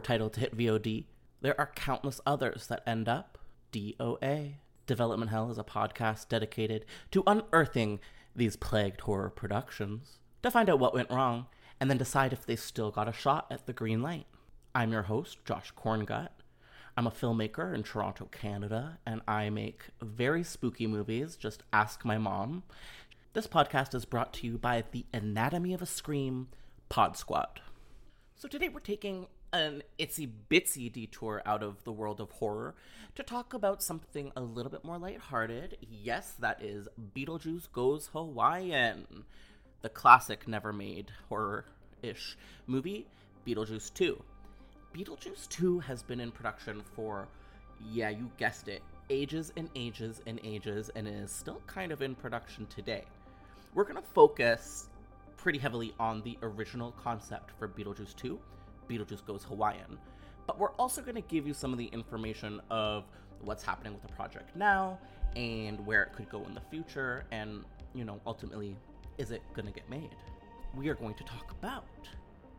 Horror 0.00 0.16
title 0.16 0.30
to 0.30 0.40
hit 0.40 0.56
VOD, 0.56 1.04
there 1.42 1.60
are 1.60 1.72
countless 1.74 2.22
others 2.24 2.68
that 2.68 2.82
end 2.86 3.06
up 3.06 3.36
DOA. 3.70 4.54
Development 4.86 5.30
Hell 5.30 5.50
is 5.50 5.58
a 5.58 5.64
podcast 5.64 6.28
dedicated 6.28 6.86
to 7.10 7.22
unearthing 7.26 8.00
these 8.34 8.56
plagued 8.56 9.02
horror 9.02 9.28
productions 9.28 10.18
to 10.42 10.50
find 10.50 10.70
out 10.70 10.78
what 10.78 10.94
went 10.94 11.10
wrong 11.10 11.46
and 11.78 11.90
then 11.90 11.98
decide 11.98 12.32
if 12.32 12.46
they 12.46 12.56
still 12.56 12.90
got 12.90 13.08
a 13.08 13.12
shot 13.12 13.46
at 13.50 13.66
the 13.66 13.74
green 13.74 14.00
light. 14.00 14.24
I'm 14.74 14.90
your 14.90 15.02
host, 15.02 15.44
Josh 15.44 15.70
Korngut. 15.74 16.30
I'm 16.96 17.06
a 17.06 17.10
filmmaker 17.10 17.74
in 17.74 17.82
Toronto, 17.82 18.26
Canada, 18.32 18.98
and 19.04 19.20
I 19.28 19.50
make 19.50 19.82
very 20.00 20.42
spooky 20.42 20.86
movies. 20.86 21.36
Just 21.36 21.62
ask 21.74 22.06
my 22.06 22.16
mom. 22.16 22.62
This 23.34 23.46
podcast 23.46 23.94
is 23.94 24.06
brought 24.06 24.32
to 24.34 24.46
you 24.46 24.56
by 24.56 24.82
the 24.92 25.04
Anatomy 25.12 25.74
of 25.74 25.82
a 25.82 25.86
Scream 25.86 26.48
Pod 26.88 27.18
Squad. 27.18 27.60
So 28.34 28.48
today 28.48 28.70
we're 28.70 28.80
taking 28.80 29.26
an 29.52 29.82
itsy 29.98 30.30
bitsy 30.50 30.92
detour 30.92 31.42
out 31.44 31.62
of 31.62 31.82
the 31.84 31.92
world 31.92 32.20
of 32.20 32.30
horror 32.30 32.74
to 33.14 33.22
talk 33.22 33.52
about 33.52 33.82
something 33.82 34.30
a 34.36 34.40
little 34.40 34.70
bit 34.70 34.84
more 34.84 34.98
lighthearted. 34.98 35.76
Yes, 35.90 36.34
that 36.38 36.62
is 36.62 36.88
Beetlejuice 37.16 37.70
Goes 37.72 38.10
Hawaiian, 38.12 39.24
the 39.82 39.88
classic 39.88 40.46
never 40.46 40.72
made 40.72 41.10
horror 41.28 41.64
ish 42.02 42.36
movie, 42.66 43.06
Beetlejuice 43.46 43.92
2. 43.94 44.22
Beetlejuice 44.94 45.48
2 45.48 45.80
has 45.80 46.02
been 46.02 46.20
in 46.20 46.30
production 46.30 46.82
for, 46.94 47.28
yeah, 47.90 48.08
you 48.08 48.30
guessed 48.36 48.68
it, 48.68 48.82
ages 49.08 49.52
and 49.56 49.68
ages 49.74 50.20
and 50.26 50.40
ages, 50.44 50.90
and 50.94 51.08
is 51.08 51.30
still 51.30 51.60
kind 51.66 51.92
of 51.92 52.02
in 52.02 52.14
production 52.14 52.66
today. 52.66 53.04
We're 53.74 53.84
going 53.84 53.96
to 53.96 54.08
focus 54.14 54.88
pretty 55.36 55.58
heavily 55.58 55.94
on 55.98 56.22
the 56.22 56.38
original 56.42 56.92
concept 56.92 57.52
for 57.58 57.68
Beetlejuice 57.68 58.14
2 58.16 58.38
Beetlejuice 58.90 59.24
Goes 59.24 59.44
Hawaiian. 59.44 59.98
But 60.46 60.58
we're 60.58 60.72
also 60.72 61.00
going 61.00 61.14
to 61.14 61.20
give 61.22 61.46
you 61.46 61.54
some 61.54 61.72
of 61.72 61.78
the 61.78 61.86
information 61.86 62.60
of 62.70 63.04
what's 63.40 63.62
happening 63.62 63.92
with 63.92 64.02
the 64.02 64.12
project 64.12 64.54
now 64.56 64.98
and 65.36 65.84
where 65.86 66.02
it 66.02 66.12
could 66.12 66.28
go 66.28 66.42
in 66.44 66.54
the 66.54 66.60
future 66.70 67.24
and, 67.30 67.64
you 67.94 68.04
know, 68.04 68.20
ultimately, 68.26 68.76
is 69.18 69.30
it 69.30 69.42
going 69.54 69.66
to 69.66 69.72
get 69.72 69.88
made? 69.88 70.10
We 70.74 70.88
are 70.88 70.94
going 70.94 71.14
to 71.14 71.24
talk 71.24 71.52
about 71.52 71.86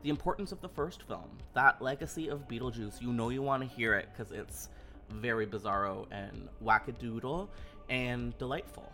the 0.03 0.09
importance 0.09 0.51
of 0.51 0.61
the 0.61 0.69
first 0.69 1.03
film, 1.03 1.37
that 1.53 1.81
legacy 1.81 2.29
of 2.29 2.47
Beetlejuice. 2.47 3.01
You 3.01 3.13
know 3.13 3.29
you 3.29 3.41
want 3.41 3.61
to 3.61 3.69
hear 3.69 3.95
it 3.95 4.09
because 4.11 4.31
it's 4.31 4.69
very 5.09 5.45
bizarro 5.45 6.07
and 6.11 6.47
wackadoodle 6.63 7.47
and 7.89 8.37
delightful. 8.37 8.91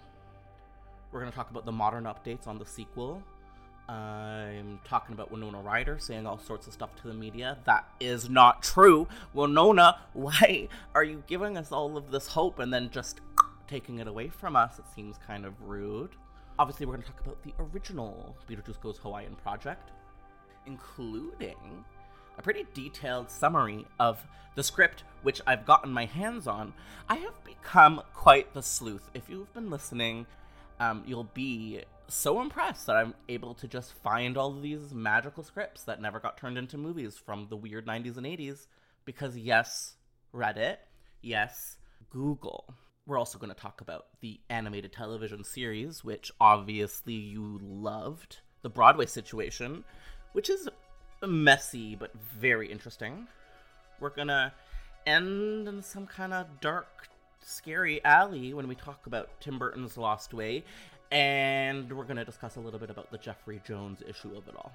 We're 1.12 1.22
going 1.22 1.32
to 1.32 1.36
talk 1.36 1.52
about 1.52 1.66
the 1.66 1.72
modern 1.72 2.04
updates 2.04 2.48
on 2.48 2.58
the 2.58 2.66
sequel, 2.66 3.24
I'm 3.90 4.80
talking 4.84 5.14
about 5.14 5.32
Winona 5.32 5.62
Ryder 5.62 5.98
saying 6.00 6.28
all 6.28 6.38
sorts 6.38 6.68
of 6.68 6.74
stuff 6.74 6.90
to 7.02 7.08
the 7.08 7.14
media. 7.14 7.58
That 7.66 7.88
is 8.00 8.30
not 8.30 8.62
true. 8.62 9.08
Winona, 9.34 10.00
why 10.14 10.68
are 10.94 11.04
you 11.04 11.24
giving 11.28 11.58
us 11.58 11.72
all 11.72 11.96
of 11.96 12.12
this 12.12 12.28
hope 12.28 12.60
and 12.60 12.74
then 12.74 12.90
just 12.90 13.22
taking 13.68 14.00
it 14.00 14.08
away 14.08 14.28
from 14.28 14.56
us? 14.56 14.78
It 14.78 14.86
seems 14.94 15.18
kind 15.26 15.46
of 15.46 15.54
rude. 15.62 16.10
Obviously, 16.60 16.86
we're 16.86 16.94
going 16.94 17.04
to 17.04 17.12
talk 17.12 17.22
about 17.22 17.42
the 17.44 17.54
original 17.60 18.36
Beetlejuice 18.50 18.82
Goes 18.82 18.98
Hawaiian 18.98 19.36
project, 19.36 19.92
including 20.66 21.86
a 22.38 22.42
pretty 22.42 22.66
detailed 22.74 23.30
summary 23.30 23.86
of 24.00 24.26
the 24.56 24.64
script, 24.64 25.04
which 25.22 25.40
I've 25.48 25.66
gotten 25.66 25.92
my 25.92 26.06
hands 26.06 26.48
on. 26.48 26.74
I 27.08 27.16
have 27.16 27.44
become 27.46 28.02
quite 28.14 28.54
the 28.54 28.64
sleuth. 28.64 29.10
If 29.14 29.30
you've 29.30 29.54
been 29.54 29.70
listening, 29.70 30.26
um, 30.80 31.04
you'll 31.06 31.30
be 31.34 31.84
so 32.08 32.42
impressed 32.42 32.88
that 32.88 32.96
I'm 32.96 33.14
able 33.28 33.54
to 33.56 33.68
just 33.68 33.94
find 33.94 34.38
all 34.38 34.56
of 34.56 34.62
these 34.62 34.94
magical 34.94 35.44
scripts 35.44 35.84
that 35.84 36.02
never 36.02 36.20
got 36.20 36.38
turned 36.38 36.58
into 36.58 36.78
movies 36.78 37.18
from 37.18 37.48
the 37.50 37.58
weird 37.58 37.86
90s 37.86 38.18
and 38.18 38.26
80s 38.26 38.68
because, 39.06 39.38
yes, 39.38 39.96
Reddit, 40.34 40.78
yes, 41.22 41.78
Google. 42.10 42.74
We're 43.06 43.18
also 43.18 43.38
going 43.38 43.54
to 43.54 43.60
talk 43.60 43.82
about 43.82 44.08
the 44.22 44.40
animated 44.50 44.92
television 44.92 45.44
series, 45.44 46.04
which 46.04 46.32
obviously 46.40 47.14
you 47.14 47.60
loved, 47.62 48.40
the 48.62 48.70
Broadway 48.70 49.06
situation, 49.06 49.84
which 50.34 50.50
is 50.50 50.68
messy 51.26 51.96
but 51.96 52.12
very 52.40 52.72
interesting. 52.72 53.28
We're 54.00 54.10
going 54.10 54.28
to 54.28 54.52
end 55.06 55.68
in 55.68 55.82
some 55.82 56.06
kind 56.06 56.34
of 56.34 56.48
dark, 56.62 57.08
scary 57.42 58.04
alley 58.04 58.54
when 58.54 58.68
we 58.68 58.76
talk 58.76 59.08
about 59.08 59.30
Tim 59.40 59.58
Burton's 59.58 59.98
Lost 59.98 60.34
Way 60.34 60.64
and 61.12 61.92
we're 61.92 62.04
going 62.04 62.18
to 62.18 62.26
discuss 62.26 62.56
a 62.56 62.60
little 62.60 62.80
bit 62.80 62.90
about 62.90 63.12
the 63.12 63.18
Jeffrey 63.18 63.62
Jones 63.66 64.02
issue 64.08 64.36
of 64.36 64.48
it 64.48 64.56
all. 64.56 64.72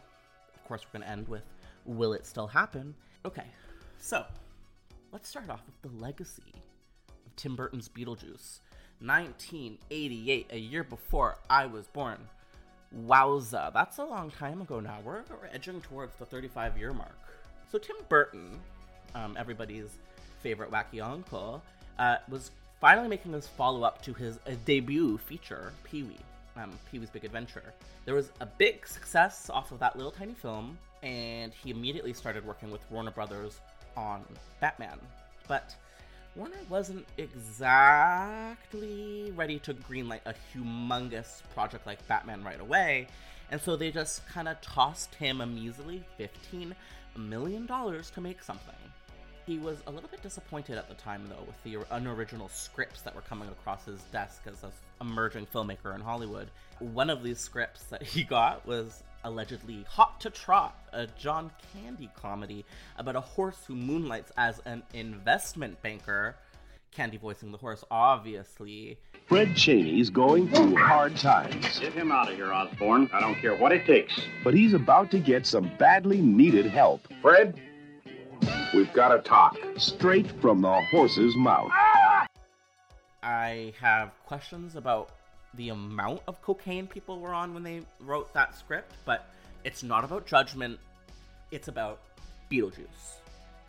Of 0.54 0.64
course, 0.64 0.82
we're 0.84 1.00
going 1.00 1.08
to 1.08 1.12
end 1.12 1.28
with 1.28 1.42
Will 1.84 2.12
it 2.12 2.26
still 2.26 2.46
happen? 2.46 2.94
Okay, 3.24 3.46
so 3.98 4.24
let's 5.10 5.28
start 5.28 5.50
off 5.50 5.62
with 5.66 5.82
the 5.82 6.00
legacy 6.00 6.54
of 7.08 7.36
Tim 7.36 7.56
Burton's 7.56 7.88
Beetlejuice. 7.88 8.60
1988, 9.00 10.46
a 10.50 10.58
year 10.58 10.84
before 10.84 11.38
I 11.50 11.66
was 11.66 11.88
born. 11.88 12.18
Wowza, 13.06 13.72
that's 13.72 13.98
a 13.98 14.04
long 14.04 14.30
time 14.30 14.60
ago 14.60 14.78
now. 14.78 14.98
We're, 15.04 15.22
we're 15.28 15.48
edging 15.52 15.80
towards 15.80 16.14
the 16.16 16.24
35 16.24 16.78
year 16.78 16.92
mark. 16.92 17.18
So, 17.70 17.78
Tim 17.78 17.96
Burton, 18.08 18.60
um, 19.14 19.36
everybody's 19.38 19.98
favorite 20.40 20.70
wacky 20.70 21.02
uncle, 21.02 21.62
uh, 21.98 22.16
was 22.28 22.52
finally 22.82 23.08
making 23.08 23.32
his 23.32 23.46
follow 23.46 23.84
up 23.84 24.02
to 24.02 24.12
his 24.12 24.38
uh, 24.38 24.50
debut 24.64 25.16
feature, 25.16 25.72
Pee 25.84 26.02
Wee, 26.02 26.18
um, 26.56 26.76
Pee 26.90 26.98
Wee's 26.98 27.10
Big 27.10 27.24
Adventure. 27.24 27.72
There 28.04 28.16
was 28.16 28.32
a 28.40 28.46
big 28.46 28.84
success 28.88 29.48
off 29.48 29.70
of 29.70 29.78
that 29.78 29.94
little 29.94 30.10
tiny 30.10 30.34
film, 30.34 30.76
and 31.04 31.52
he 31.54 31.70
immediately 31.70 32.12
started 32.12 32.44
working 32.44 32.72
with 32.72 32.80
Warner 32.90 33.12
Brothers 33.12 33.60
on 33.96 34.24
Batman. 34.60 34.98
But 35.46 35.76
Warner 36.34 36.56
wasn't 36.68 37.06
exactly 37.18 38.52
ready 39.36 39.60
to 39.60 39.74
greenlight 39.74 40.22
a 40.26 40.34
humongous 40.52 41.42
project 41.54 41.86
like 41.86 42.04
Batman 42.08 42.42
right 42.42 42.60
away, 42.60 43.06
and 43.52 43.60
so 43.60 43.76
they 43.76 43.92
just 43.92 44.26
kind 44.26 44.48
of 44.48 44.60
tossed 44.60 45.14
him 45.14 45.40
a 45.40 45.46
measly 45.46 46.02
$15 46.18 46.72
million 47.16 47.68
to 47.68 48.20
make 48.20 48.42
something. 48.42 48.74
He 49.46 49.58
was 49.58 49.82
a 49.86 49.90
little 49.90 50.08
bit 50.08 50.22
disappointed 50.22 50.78
at 50.78 50.88
the 50.88 50.94
time, 50.94 51.28
though, 51.28 51.44
with 51.44 51.62
the 51.64 51.84
unoriginal 51.94 52.48
scripts 52.48 53.02
that 53.02 53.14
were 53.14 53.22
coming 53.22 53.48
across 53.48 53.84
his 53.84 54.00
desk 54.12 54.42
as 54.46 54.62
an 54.62 54.70
emerging 55.00 55.46
filmmaker 55.52 55.94
in 55.94 56.00
Hollywood. 56.00 56.48
One 56.78 57.10
of 57.10 57.22
these 57.24 57.40
scripts 57.40 57.82
that 57.84 58.02
he 58.14 58.22
got 58.22 58.64
was 58.66 59.02
allegedly 59.24 59.84
Hot 59.88 60.20
to 60.20 60.30
Trot, 60.30 60.76
a 60.92 61.06
John 61.18 61.50
Candy 61.72 62.08
comedy 62.20 62.64
about 62.98 63.16
a 63.16 63.20
horse 63.20 63.58
who 63.66 63.74
moonlights 63.74 64.32
as 64.36 64.60
an 64.64 64.82
investment 64.94 65.80
banker. 65.82 66.36
Candy 66.92 67.16
voicing 67.16 67.50
the 67.52 67.58
horse, 67.58 67.82
obviously. 67.90 68.98
Fred 69.26 69.56
Cheney's 69.56 70.10
going 70.10 70.48
through 70.50 70.76
hard 70.76 71.16
times, 71.16 71.78
Get 71.78 71.92
him 71.94 72.12
out 72.12 72.28
of 72.30 72.36
here, 72.36 72.52
Osborne. 72.52 73.08
I 73.12 73.20
don't 73.20 73.36
care 73.36 73.56
what 73.56 73.72
it 73.72 73.86
takes. 73.86 74.20
but 74.44 74.52
he's 74.54 74.74
about 74.74 75.10
to 75.12 75.18
get 75.18 75.46
some 75.46 75.70
badly 75.78 76.20
needed 76.20 76.66
help 76.66 77.00
Fred, 77.22 77.58
we've 78.74 78.92
got 78.92 79.08
to 79.08 79.18
talk. 79.18 79.56
straight 79.76 80.30
from 80.40 80.60
the 80.60 80.80
horse's 80.90 81.36
mouth. 81.36 81.70
I 83.22 83.72
have 83.80 84.12
questions 84.26 84.76
about 84.76 85.10
the 85.54 85.68
amount 85.68 86.22
of 86.26 86.40
cocaine 86.42 86.86
people 86.86 87.20
were 87.20 87.34
on 87.34 87.54
when 87.54 87.62
they 87.62 87.82
wrote 88.00 88.32
that 88.34 88.56
script, 88.56 88.94
but 89.04 89.28
it's 89.64 89.82
not 89.82 90.04
about 90.04 90.26
judgment, 90.26 90.78
it's 91.50 91.68
about 91.68 92.00
Beetlejuice. 92.50 93.18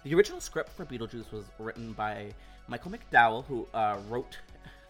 The 0.03 0.13
original 0.15 0.41
script 0.41 0.69
for 0.75 0.85
Beetlejuice 0.85 1.31
was 1.31 1.45
written 1.59 1.94
by 1.94 2.31
Michael 2.67 2.91
McDowell, 2.91 3.45
who 3.45 3.67
uh, 3.73 3.97
wrote 4.09 4.38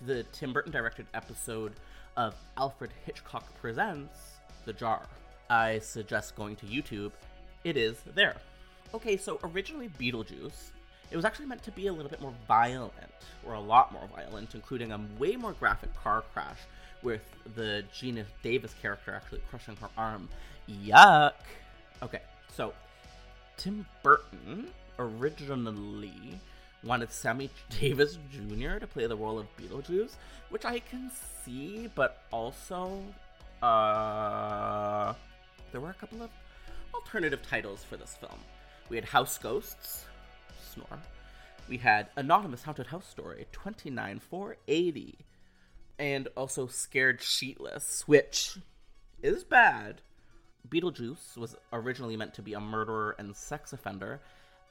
the 0.01 0.23
Tim 0.31 0.53
Burton 0.53 0.71
directed 0.71 1.07
episode 1.13 1.73
of 2.15 2.35
Alfred 2.57 2.91
Hitchcock 3.05 3.45
Presents 3.59 4.15
The 4.65 4.73
Jar. 4.73 5.01
I 5.49 5.79
suggest 5.79 6.35
going 6.35 6.55
to 6.57 6.65
YouTube. 6.65 7.11
It 7.63 7.77
is 7.77 7.97
there. 8.15 8.35
Okay, 8.93 9.17
so 9.17 9.39
originally 9.43 9.89
Beetlejuice, 9.99 10.71
it 11.09 11.15
was 11.15 11.25
actually 11.25 11.47
meant 11.47 11.63
to 11.63 11.71
be 11.71 11.87
a 11.87 11.93
little 11.93 12.09
bit 12.09 12.21
more 12.21 12.33
violent, 12.47 12.93
or 13.45 13.53
a 13.53 13.59
lot 13.59 13.91
more 13.91 14.07
violent, 14.15 14.53
including 14.53 14.91
a 14.91 14.99
way 15.17 15.35
more 15.35 15.53
graphic 15.53 15.89
car 15.95 16.23
crash 16.33 16.59
with 17.01 17.21
the 17.55 17.83
Geena 17.93 18.23
Davis 18.43 18.73
character 18.81 19.13
actually 19.13 19.41
crushing 19.49 19.75
her 19.77 19.89
arm. 19.97 20.29
Yuck! 20.69 21.33
Okay, 22.03 22.21
so 22.55 22.73
Tim 23.57 23.85
Burton 24.03 24.67
originally 24.99 26.39
wanted 26.83 27.11
Sammy 27.11 27.49
Davis 27.79 28.19
Jr. 28.31 28.77
to 28.77 28.87
play 28.87 29.07
the 29.07 29.15
role 29.15 29.39
of 29.39 29.47
Beetlejuice, 29.57 30.15
which 30.49 30.65
I 30.65 30.79
can 30.79 31.09
see, 31.43 31.89
but 31.95 32.23
also, 32.31 33.01
uh, 33.63 35.13
there 35.71 35.81
were 35.81 35.89
a 35.89 35.95
couple 35.95 36.21
of 36.21 36.29
alternative 36.93 37.41
titles 37.41 37.83
for 37.83 37.97
this 37.97 38.15
film. 38.15 38.39
We 38.93 38.97
had 38.97 39.05
House 39.05 39.39
Ghosts, 39.39 40.05
Snore. 40.71 40.99
We 41.67 41.77
had 41.77 42.09
Anonymous 42.15 42.61
Haunted 42.61 42.85
House 42.85 43.07
Story, 43.07 43.47
29480. 43.51 45.17
And 45.97 46.27
also 46.37 46.67
Scared 46.67 47.19
Sheetless, 47.19 48.03
which 48.03 48.55
is 49.23 49.43
bad. 49.43 50.01
Beetlejuice 50.69 51.35
was 51.35 51.55
originally 51.71 52.15
meant 52.15 52.35
to 52.35 52.43
be 52.43 52.53
a 52.53 52.59
murderer 52.59 53.15
and 53.17 53.35
sex 53.35 53.73
offender. 53.73 54.21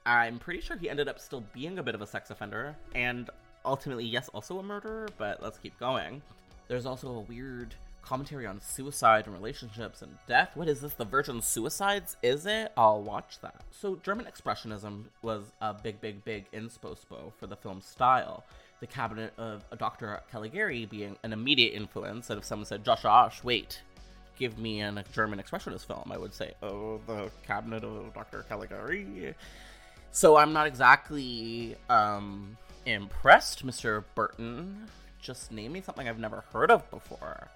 I'm 0.07 0.39
pretty 0.39 0.61
sure 0.61 0.77
he 0.77 0.89
ended 0.89 1.09
up 1.09 1.19
still 1.19 1.43
being 1.53 1.81
a 1.81 1.83
bit 1.83 1.97
of 1.97 2.01
a 2.01 2.07
sex 2.07 2.31
offender, 2.31 2.77
and 2.95 3.29
ultimately, 3.65 4.05
yes, 4.05 4.29
also 4.29 4.61
a 4.61 4.63
murderer, 4.63 5.09
but 5.19 5.43
let's 5.43 5.59
keep 5.59 5.77
going. 5.81 6.23
There's 6.69 6.87
also 6.87 7.09
a 7.09 7.21
weird 7.23 7.75
commentary 8.03 8.47
on 8.47 8.61
suicide 8.61 9.27
and 9.27 9.35
relationships 9.35 10.03
and 10.03 10.17
death. 10.27 10.51
What 10.55 10.69
is 10.69 10.81
this? 10.81 10.95
The 10.95 11.05
Virgin 11.05 11.41
Suicides? 11.41 12.17
Is 12.23 12.47
it? 12.47 12.73
I'll 12.77 13.03
watch 13.03 13.41
that. 13.41 13.63
So, 13.71 13.97
German 14.03 14.27
Expressionism 14.27 15.05
was 15.23 15.53
a 15.61 15.73
big, 15.73 16.01
big, 16.01 16.25
big 16.25 16.51
inspo 16.53 16.97
for 17.39 17.47
the 17.47 17.57
film's 17.57 17.87
style. 17.87 18.45
The 18.81 18.87
cabinet 18.87 19.33
of 19.39 19.63
Dr. 19.79 20.21
Caligari 20.31 20.87
being 20.87 21.17
an 21.23 21.33
immediate 21.33 21.75
influence, 21.75 22.31
and 22.31 22.39
if 22.39 22.45
someone 22.45 22.67
said, 22.67 22.85
Josh 22.85 23.05
Osh, 23.05 23.45
wait, 23.45 23.81
give 24.37 24.59
me 24.59 24.83
a 24.83 25.05
German 25.13 25.41
Expressionist 25.41 25.87
film, 25.87 26.11
I 26.11 26.19
would 26.19 26.35
say, 26.35 26.55
oh, 26.63 27.01
the 27.07 27.31
cabinet 27.47 27.85
of 27.85 28.13
Dr. 28.13 28.45
Caligari. 28.49 29.35
So 30.11 30.37
I'm 30.37 30.53
not 30.53 30.67
exactly 30.67 31.77
um, 31.89 32.57
impressed, 32.85 33.65
Mr. 33.65 34.05
Burton. 34.15 34.89
Just 35.21 35.53
name 35.53 35.73
me 35.73 35.81
something 35.81 36.09
I've 36.09 36.19
never 36.19 36.45
heard 36.53 36.71
of 36.71 36.91
before. 36.91 37.49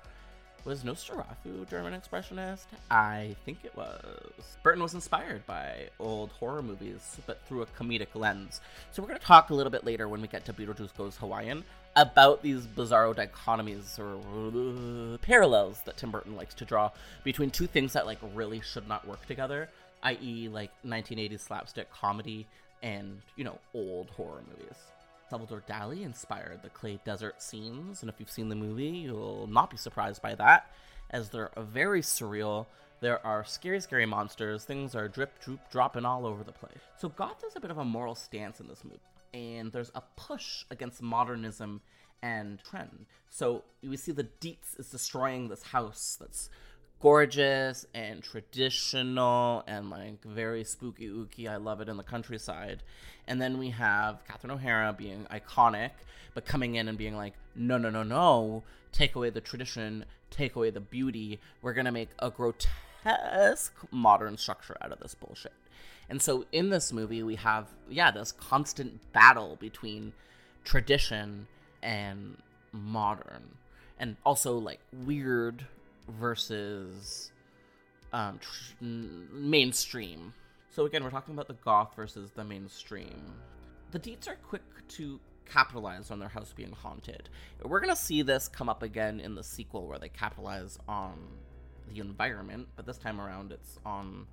Was 0.66 0.82
Nosferatu 0.82 1.70
German 1.70 1.92
Expressionist? 1.92 2.64
I 2.90 3.36
think 3.44 3.58
it 3.62 3.76
was. 3.76 4.56
Burton 4.64 4.82
was 4.82 4.94
inspired 4.94 5.46
by 5.46 5.90
old 6.00 6.30
horror 6.32 6.60
movies, 6.60 7.18
but 7.24 7.40
through 7.46 7.62
a 7.62 7.66
comedic 7.66 8.08
lens. 8.16 8.60
So 8.90 9.00
we're 9.00 9.06
going 9.06 9.20
to 9.20 9.24
talk 9.24 9.50
a 9.50 9.54
little 9.54 9.70
bit 9.70 9.84
later 9.84 10.08
when 10.08 10.20
we 10.20 10.26
get 10.26 10.44
to 10.46 10.52
Beetlejuice 10.52 10.96
Goes 10.96 11.18
Hawaiian 11.18 11.62
about 11.94 12.42
these 12.42 12.66
bizarro 12.66 13.14
dichotomies 13.14 13.96
or 14.00 14.16
uh, 15.14 15.18
parallels 15.18 15.82
that 15.84 15.98
Tim 15.98 16.10
Burton 16.10 16.34
likes 16.34 16.54
to 16.54 16.64
draw 16.64 16.90
between 17.22 17.50
two 17.50 17.68
things 17.68 17.92
that 17.92 18.04
like 18.04 18.18
really 18.34 18.60
should 18.60 18.88
not 18.88 19.06
work 19.06 19.24
together, 19.26 19.68
i.e., 20.02 20.48
like 20.48 20.72
1980s 20.84 21.46
slapstick 21.46 21.92
comedy 21.92 22.44
and 22.82 23.22
you 23.36 23.44
know 23.44 23.60
old 23.72 24.10
horror 24.10 24.42
movies. 24.50 24.74
Salvador 25.28 25.62
Dali 25.68 26.02
inspired 26.02 26.62
the 26.62 26.68
clay 26.68 27.00
desert 27.04 27.42
scenes, 27.42 28.02
and 28.02 28.08
if 28.08 28.16
you've 28.18 28.30
seen 28.30 28.48
the 28.48 28.54
movie, 28.54 28.86
you'll 28.86 29.48
not 29.48 29.70
be 29.70 29.76
surprised 29.76 30.22
by 30.22 30.34
that, 30.36 30.70
as 31.10 31.30
they're 31.30 31.50
very 31.56 32.00
surreal. 32.00 32.66
There 33.00 33.24
are 33.26 33.44
scary, 33.44 33.80
scary 33.80 34.06
monsters. 34.06 34.64
Things 34.64 34.94
are 34.94 35.08
drip, 35.08 35.38
droop, 35.42 35.60
dropping 35.70 36.04
all 36.04 36.26
over 36.26 36.42
the 36.42 36.52
place. 36.52 36.78
So 36.98 37.08
Goth 37.08 37.42
has 37.42 37.56
a 37.56 37.60
bit 37.60 37.70
of 37.70 37.78
a 37.78 37.84
moral 37.84 38.14
stance 38.14 38.60
in 38.60 38.68
this 38.68 38.84
movie, 38.84 39.00
and 39.34 39.72
there's 39.72 39.90
a 39.94 40.02
push 40.16 40.64
against 40.70 41.02
modernism 41.02 41.80
and 42.22 42.62
trend. 42.64 43.06
So 43.28 43.64
we 43.82 43.96
see 43.96 44.12
the 44.12 44.28
Deetz 44.40 44.78
is 44.78 44.88
destroying 44.88 45.48
this 45.48 45.62
house 45.62 46.16
that's 46.18 46.48
gorgeous 47.00 47.86
and 47.94 48.22
traditional 48.22 49.62
and 49.66 49.90
like 49.90 50.22
very 50.24 50.64
spooky 50.64 51.08
ooky. 51.08 51.48
I 51.48 51.56
love 51.56 51.80
it 51.80 51.88
in 51.88 51.96
the 51.96 52.02
countryside. 52.02 52.82
And 53.26 53.40
then 53.40 53.58
we 53.58 53.70
have 53.70 54.24
Catherine 54.26 54.52
O'Hara 54.52 54.92
being 54.92 55.26
iconic, 55.30 55.90
but 56.34 56.46
coming 56.46 56.76
in 56.76 56.88
and 56.88 56.96
being 56.96 57.16
like, 57.16 57.34
no, 57.54 57.76
no, 57.76 57.90
no, 57.90 58.02
no, 58.02 58.62
take 58.92 59.14
away 59.14 59.30
the 59.30 59.40
tradition, 59.40 60.04
take 60.30 60.56
away 60.56 60.70
the 60.70 60.80
beauty. 60.80 61.40
We're 61.62 61.74
gonna 61.74 61.92
make 61.92 62.10
a 62.18 62.30
grotesque 62.30 63.74
modern 63.90 64.36
structure 64.36 64.76
out 64.80 64.92
of 64.92 65.00
this 65.00 65.14
bullshit. 65.14 65.52
And 66.08 66.22
so 66.22 66.46
in 66.52 66.70
this 66.70 66.92
movie, 66.92 67.22
we 67.22 67.34
have, 67.36 67.66
yeah, 67.90 68.10
this 68.10 68.32
constant 68.32 69.12
battle 69.12 69.56
between 69.60 70.12
tradition 70.64 71.48
and 71.82 72.36
modern. 72.72 73.56
And 73.98 74.16
also 74.24 74.56
like 74.56 74.80
weird 74.92 75.66
versus 76.08 77.30
um, 78.12 78.38
tr- 78.38 78.84
mainstream. 78.84 80.32
So 80.70 80.84
again, 80.86 81.02
we're 81.02 81.10
talking 81.10 81.34
about 81.34 81.48
the 81.48 81.54
goth 81.54 81.94
versus 81.96 82.30
the 82.32 82.44
mainstream. 82.44 83.32
The 83.92 83.98
Deetz 83.98 84.28
are 84.28 84.36
quick 84.36 84.62
to 84.88 85.20
capitalize 85.46 86.10
on 86.10 86.18
their 86.18 86.28
house 86.28 86.52
being 86.54 86.72
haunted. 86.72 87.28
We're 87.62 87.80
gonna 87.80 87.96
see 87.96 88.22
this 88.22 88.48
come 88.48 88.68
up 88.68 88.82
again 88.82 89.20
in 89.20 89.34
the 89.34 89.44
sequel, 89.44 89.86
where 89.86 89.98
they 89.98 90.08
capitalize 90.08 90.78
on 90.88 91.18
the 91.88 92.00
environment, 92.00 92.68
but 92.76 92.84
this 92.84 92.98
time 92.98 93.20
around 93.20 93.52
it's 93.52 93.78
on 93.86 94.26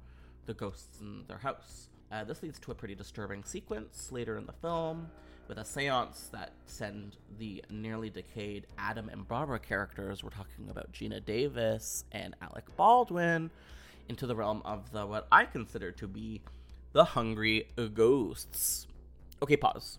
the 0.46 0.54
ghosts 0.54 1.00
in 1.02 1.24
their 1.28 1.38
house. 1.38 1.90
Uh, 2.14 2.24
this 2.24 2.44
leads 2.44 2.60
to 2.60 2.70
a 2.70 2.76
pretty 2.76 2.94
disturbing 2.94 3.44
sequence 3.44 4.12
later 4.12 4.38
in 4.38 4.46
the 4.46 4.54
film 4.54 5.10
with 5.48 5.58
a 5.58 5.66
seance 5.66 6.30
that 6.32 6.52
send 6.68 7.18
the 7.40 7.64
nearly 7.72 8.12
decayed 8.12 8.68
Adam 8.78 9.10
and 9.10 9.28
Barbara 9.28 9.58
characters, 9.58 10.24
we're 10.24 10.30
talking 10.30 10.70
about 10.70 10.92
Geena 10.94 11.26
Davis 11.26 12.06
and 12.12 12.36
Alec 12.40 12.66
Baldwin, 12.78 13.50
into 14.10 14.28
the 14.28 14.36
realm 14.36 14.62
of 14.64 14.92
the 14.92 15.08
what 15.08 15.28
I 15.32 15.46
consider 15.46 15.92
to 15.94 16.08
be 16.08 16.42
the 16.92 17.04
hungry 17.04 17.68
ghosts. 17.96 18.86
Okay, 19.42 19.58
pause. 19.58 19.98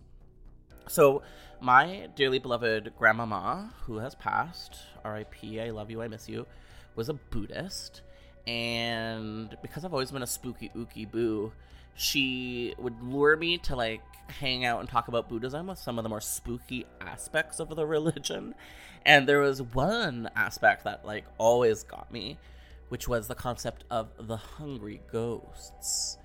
So, 0.86 1.22
my 1.60 2.10
dearly 2.14 2.38
beloved 2.38 2.92
grandmama, 2.96 3.72
who 3.86 3.98
has 3.98 4.14
passed, 4.14 4.76
RIP, 5.04 5.34
I 5.58 5.70
love 5.70 5.90
you, 5.90 6.00
I 6.00 6.06
miss 6.06 6.28
you, 6.28 6.46
was 6.94 7.08
a 7.08 7.14
Buddhist. 7.14 8.02
And 8.46 9.56
because 9.62 9.84
I've 9.84 9.92
always 9.92 10.12
been 10.12 10.22
a 10.22 10.28
spooky 10.28 10.70
ooky 10.76 11.10
boo, 11.10 11.50
she 11.94 12.74
would 12.78 13.02
lure 13.02 13.36
me 13.36 13.58
to 13.58 13.76
like 13.76 14.02
hang 14.28 14.64
out 14.64 14.80
and 14.80 14.88
talk 14.88 15.08
about 15.08 15.28
Buddhism 15.28 15.66
with 15.68 15.78
some 15.78 15.98
of 15.98 16.02
the 16.02 16.08
more 16.08 16.20
spooky 16.20 16.86
aspects 17.00 17.60
of 17.60 17.74
the 17.74 17.86
religion. 17.86 18.54
And 19.06 19.28
there 19.28 19.40
was 19.40 19.62
one 19.62 20.30
aspect 20.34 20.84
that 20.84 21.04
like 21.04 21.24
always 21.38 21.82
got 21.82 22.12
me, 22.12 22.38
which 22.88 23.06
was 23.06 23.28
the 23.28 23.34
concept 23.34 23.84
of 23.90 24.08
the 24.18 24.36
hungry 24.36 25.00
ghosts. 25.12 26.18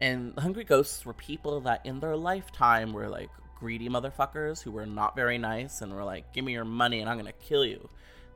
And 0.00 0.34
the 0.34 0.40
hungry 0.40 0.64
ghosts 0.64 1.06
were 1.06 1.12
people 1.12 1.60
that 1.62 1.84
in 1.84 2.00
their 2.00 2.16
lifetime 2.16 2.92
were 2.92 3.08
like 3.08 3.30
greedy 3.58 3.88
motherfuckers 3.88 4.62
who 4.62 4.70
were 4.70 4.86
not 4.86 5.14
very 5.14 5.38
nice 5.38 5.80
and 5.80 5.94
were 5.94 6.04
like, 6.04 6.32
give 6.32 6.44
me 6.44 6.52
your 6.52 6.64
money 6.64 7.00
and 7.00 7.08
I'm 7.08 7.16
gonna 7.16 7.32
kill 7.32 7.64
you. 7.64 7.88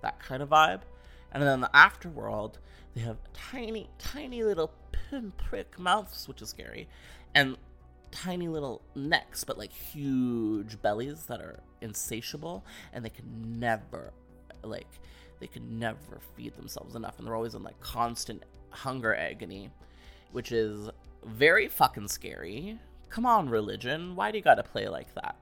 That 0.02 0.18
kind 0.20 0.42
of 0.42 0.48
vibe. 0.50 0.82
And 1.32 1.42
then 1.42 1.54
in 1.54 1.60
the 1.60 1.70
afterworld, 1.74 2.54
they 2.94 3.02
have 3.02 3.18
tiny, 3.32 3.88
tiny 3.98 4.42
little 4.42 4.72
pinprick 4.92 5.78
mouths, 5.78 6.26
which 6.26 6.42
is 6.42 6.48
scary. 6.48 6.88
And 7.34 7.56
tiny 8.10 8.48
little 8.48 8.82
necks, 8.94 9.44
but 9.44 9.58
like 9.58 9.72
huge 9.72 10.80
bellies 10.80 11.24
that 11.26 11.40
are 11.40 11.60
insatiable, 11.80 12.64
and 12.92 13.04
they 13.04 13.10
can 13.10 13.58
never, 13.58 14.12
like, 14.62 14.88
they 15.40 15.46
can 15.46 15.78
never 15.78 16.20
feed 16.36 16.56
themselves 16.56 16.94
enough, 16.94 17.18
and 17.18 17.26
they're 17.26 17.36
always 17.36 17.54
in 17.54 17.62
like 17.62 17.78
constant 17.80 18.42
hunger 18.70 19.14
agony, 19.14 19.70
which 20.32 20.52
is 20.52 20.90
very 21.24 21.68
fucking 21.68 22.08
scary. 22.08 22.78
Come 23.10 23.26
on, 23.26 23.48
religion, 23.48 24.16
why 24.16 24.30
do 24.30 24.38
you 24.38 24.44
gotta 24.44 24.62
play 24.62 24.88
like 24.88 25.14
that? 25.14 25.36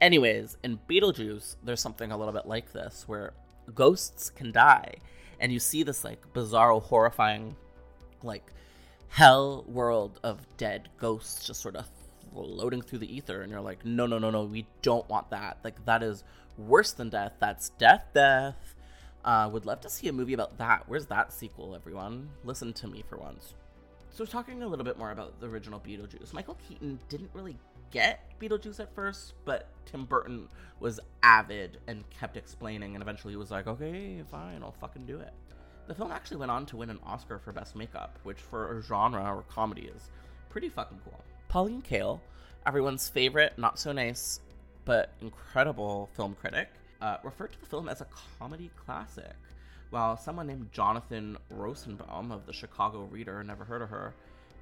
Anyways, 0.00 0.58
in 0.62 0.78
Beetlejuice, 0.88 1.56
there's 1.62 1.80
something 1.80 2.12
a 2.12 2.16
little 2.16 2.32
bit 2.32 2.46
like 2.46 2.72
this 2.72 3.04
where 3.06 3.32
ghosts 3.74 4.30
can 4.30 4.52
die, 4.52 4.94
and 5.40 5.52
you 5.52 5.58
see 5.58 5.82
this 5.82 6.04
like 6.04 6.32
bizarro, 6.32 6.82
horrifying, 6.82 7.56
like 8.22 8.52
hell 9.08 9.64
world 9.68 10.18
of 10.22 10.40
dead 10.56 10.88
ghosts 10.98 11.46
just 11.46 11.60
sort 11.60 11.76
of 11.76 11.88
floating 12.32 12.82
through 12.82 12.98
the 12.98 13.14
ether, 13.14 13.42
and 13.42 13.50
you're 13.50 13.60
like, 13.60 13.84
no, 13.84 14.06
no, 14.06 14.18
no, 14.18 14.30
no, 14.30 14.44
we 14.44 14.66
don't 14.82 15.08
want 15.08 15.30
that. 15.30 15.58
Like 15.62 15.84
that 15.84 16.02
is 16.02 16.24
worse 16.58 16.92
than 16.92 17.10
death. 17.10 17.32
That's 17.38 17.70
death, 17.70 18.06
death. 18.14 18.74
Uh, 19.24 19.48
would 19.52 19.64
love 19.64 19.80
to 19.80 19.88
see 19.88 20.08
a 20.08 20.12
movie 20.12 20.34
about 20.34 20.58
that. 20.58 20.84
Where's 20.86 21.06
that 21.06 21.32
sequel, 21.32 21.74
everyone? 21.74 22.28
Listen 22.44 22.72
to 22.74 22.86
me 22.86 23.02
for 23.08 23.16
once. 23.16 23.54
So, 24.10 24.24
talking 24.24 24.62
a 24.62 24.68
little 24.68 24.84
bit 24.84 24.98
more 24.98 25.10
about 25.10 25.40
the 25.40 25.48
original 25.48 25.80
Beetlejuice, 25.80 26.32
Michael 26.32 26.58
Keaton 26.68 26.98
didn't 27.08 27.30
really 27.32 27.56
get 27.94 28.38
Beetlejuice 28.40 28.80
at 28.80 28.94
first, 28.94 29.34
but 29.44 29.68
Tim 29.86 30.04
Burton 30.04 30.48
was 30.80 31.00
avid 31.22 31.78
and 31.86 32.04
kept 32.10 32.36
explaining, 32.36 32.94
and 32.94 33.02
eventually 33.02 33.32
he 33.32 33.38
was 33.38 33.50
like, 33.50 33.66
okay, 33.66 34.22
fine, 34.30 34.62
I'll 34.62 34.72
fucking 34.72 35.06
do 35.06 35.20
it. 35.20 35.32
The 35.86 35.94
film 35.94 36.10
actually 36.10 36.38
went 36.38 36.50
on 36.50 36.66
to 36.66 36.76
win 36.76 36.90
an 36.90 36.98
Oscar 37.06 37.38
for 37.38 37.52
Best 37.52 37.76
Makeup, 37.76 38.18
which 38.24 38.38
for 38.38 38.76
a 38.76 38.82
genre 38.82 39.22
or 39.22 39.42
comedy 39.42 39.90
is 39.94 40.10
pretty 40.50 40.68
fucking 40.68 41.00
cool. 41.04 41.22
Pauline 41.48 41.82
Kael, 41.82 42.20
everyone's 42.66 43.08
favorite, 43.08 43.54
not 43.56 43.78
so 43.78 43.92
nice, 43.92 44.40
but 44.84 45.12
incredible 45.20 46.10
film 46.14 46.34
critic, 46.40 46.68
uh, 47.00 47.18
referred 47.22 47.52
to 47.52 47.60
the 47.60 47.66
film 47.66 47.88
as 47.88 48.00
a 48.00 48.06
comedy 48.38 48.70
classic, 48.84 49.36
while 49.90 50.16
someone 50.16 50.48
named 50.48 50.72
Jonathan 50.72 51.38
Rosenbaum 51.50 52.32
of 52.32 52.44
the 52.46 52.52
Chicago 52.52 53.02
Reader, 53.10 53.44
never 53.44 53.64
heard 53.64 53.82
of 53.82 53.90
her, 53.90 54.14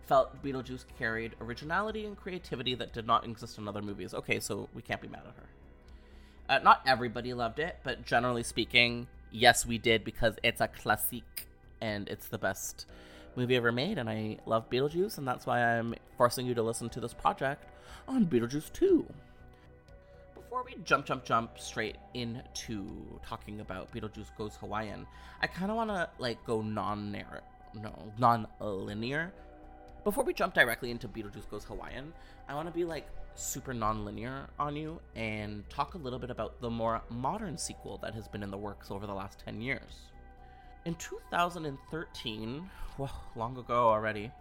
felt 0.06 0.42
Beetlejuice 0.42 0.84
carried 0.98 1.34
originality 1.40 2.04
and 2.06 2.16
creativity 2.16 2.74
that 2.74 2.92
did 2.92 3.06
not 3.06 3.24
exist 3.24 3.58
in 3.58 3.68
other 3.68 3.82
movies. 3.82 4.14
Okay, 4.14 4.40
so 4.40 4.68
we 4.74 4.82
can't 4.82 5.00
be 5.00 5.08
mad 5.08 5.22
at 5.26 5.34
her. 5.34 5.48
Uh, 6.48 6.58
not 6.58 6.82
everybody 6.86 7.32
loved 7.32 7.58
it, 7.58 7.76
but 7.84 8.04
generally 8.04 8.42
speaking, 8.42 9.06
yes, 9.30 9.64
we 9.64 9.78
did 9.78 10.04
because 10.04 10.36
it's 10.42 10.60
a 10.60 10.68
classique 10.68 11.46
and 11.80 12.08
it's 12.08 12.28
the 12.28 12.38
best 12.38 12.86
movie 13.36 13.56
ever 13.56 13.72
made, 13.72 13.98
and 13.98 14.10
I 14.10 14.38
love 14.44 14.68
Beetlejuice, 14.68 15.18
and 15.18 15.26
that's 15.26 15.46
why 15.46 15.60
I'm 15.60 15.94
forcing 16.16 16.46
you 16.46 16.54
to 16.54 16.62
listen 16.62 16.88
to 16.90 17.00
this 17.00 17.14
project 17.14 17.64
on 18.06 18.26
Beetlejuice 18.26 18.72
2 18.72 19.06
before 20.52 20.64
we 20.66 20.84
jump, 20.84 21.06
jump, 21.06 21.24
jump 21.24 21.58
straight 21.58 21.96
into 22.12 22.86
talking 23.26 23.60
about 23.60 23.90
Beetlejuice 23.90 24.36
Goes 24.36 24.54
Hawaiian, 24.56 25.06
I 25.40 25.46
kind 25.46 25.70
of 25.70 25.78
want 25.78 25.88
to 25.88 26.10
like 26.18 26.44
go 26.44 26.60
non-narrative, 26.60 27.40
no, 27.72 27.94
non-linear. 28.18 29.32
Before 30.04 30.24
we 30.24 30.34
jump 30.34 30.52
directly 30.52 30.90
into 30.90 31.06
Beetlejuice 31.06 31.48
Goes 31.48 31.62
Hawaiian, 31.62 32.12
I 32.48 32.56
want 32.56 32.66
to 32.66 32.74
be 32.74 32.84
like 32.84 33.06
super 33.36 33.72
non-linear 33.72 34.48
on 34.58 34.74
you 34.74 35.00
and 35.14 35.62
talk 35.70 35.94
a 35.94 35.98
little 35.98 36.18
bit 36.18 36.28
about 36.28 36.60
the 36.60 36.68
more 36.68 37.00
modern 37.08 37.56
sequel 37.56 37.98
that 37.98 38.12
has 38.12 38.26
been 38.26 38.42
in 38.42 38.50
the 38.50 38.58
works 38.58 38.90
over 38.90 39.06
the 39.06 39.14
last 39.14 39.38
10 39.44 39.60
years. 39.60 40.10
In 40.86 40.96
2013, 40.96 42.68
well, 42.98 43.22
long 43.36 43.56
ago 43.56 43.90
already, 43.90 44.32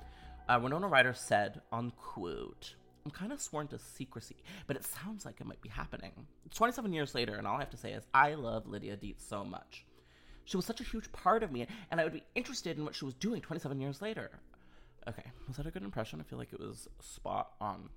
uh, 0.49 0.59
Winona 0.59 0.87
Ryder 0.87 1.13
said, 1.13 1.61
on 1.71 1.91
quote, 1.91 2.73
I'm 3.05 3.11
kind 3.11 3.31
of 3.31 3.39
sworn 3.39 3.67
to 3.67 3.77
secrecy, 3.77 4.37
but 4.65 4.75
it 4.75 4.83
sounds 4.83 5.25
like 5.25 5.41
it 5.41 5.45
might 5.45 5.61
be 5.61 5.69
happening. 5.69 6.11
It's 6.43 6.57
27 6.57 6.91
years 6.91 7.13
later, 7.13 7.35
and 7.35 7.45
all 7.45 7.57
I 7.57 7.59
have 7.59 7.69
to 7.69 7.77
say 7.77 7.91
is 7.91 8.07
I 8.15 8.33
love 8.33 8.65
Lydia 8.65 8.97
Deetz 8.97 9.29
so 9.29 9.45
much. 9.45 9.85
She 10.43 10.57
was 10.57 10.65
such 10.65 10.81
a 10.81 10.85
huge 10.85 11.11
part 11.11 11.43
of 11.43 11.51
me, 11.51 11.67
and 11.91 12.01
I 12.01 12.03
would 12.03 12.13
be 12.13 12.23
interested 12.33 12.79
in 12.79 12.83
what 12.83 12.95
she 12.95 13.05
was 13.05 13.13
doing 13.13 13.41
27 13.41 13.79
years 13.79 14.01
later. 14.01 14.31
Okay, 15.07 15.23
was 15.47 15.57
that 15.57 15.65
a 15.65 15.71
good 15.71 15.83
impression? 15.83 16.19
I 16.21 16.23
feel 16.23 16.37
like 16.37 16.53
it 16.53 16.59
was 16.59 16.87
spot 16.99 17.51
on. 17.59 17.89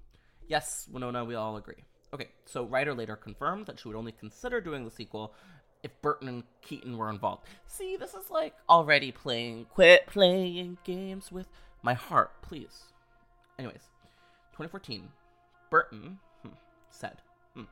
Yes, 0.48 0.88
Winona, 0.90 1.24
we 1.24 1.34
all 1.34 1.56
agree. 1.56 1.84
Okay, 2.12 2.28
so 2.46 2.64
Ryder 2.64 2.94
later 2.94 3.16
confirmed 3.16 3.66
that 3.66 3.80
she 3.80 3.88
would 3.88 3.96
only 3.96 4.12
consider 4.12 4.60
doing 4.60 4.84
the 4.84 4.90
sequel 4.90 5.34
if 5.82 5.90
Burton 6.00 6.28
and 6.28 6.42
Keaton 6.62 6.96
were 6.96 7.10
involved. 7.10 7.46
See, 7.66 7.96
this 7.96 8.14
is 8.14 8.30
like 8.30 8.54
already 8.68 9.12
playing. 9.12 9.66
Quit 9.66 10.06
playing 10.06 10.78
games 10.84 11.30
with 11.30 11.48
my 11.82 11.94
heart, 11.94 12.30
please. 12.40 12.84
Anyways, 13.58 13.82
2014, 14.52 15.08
Burton 15.70 16.18
hmm, 16.42 16.48
said, 16.90 17.18
hmm, 17.54 17.64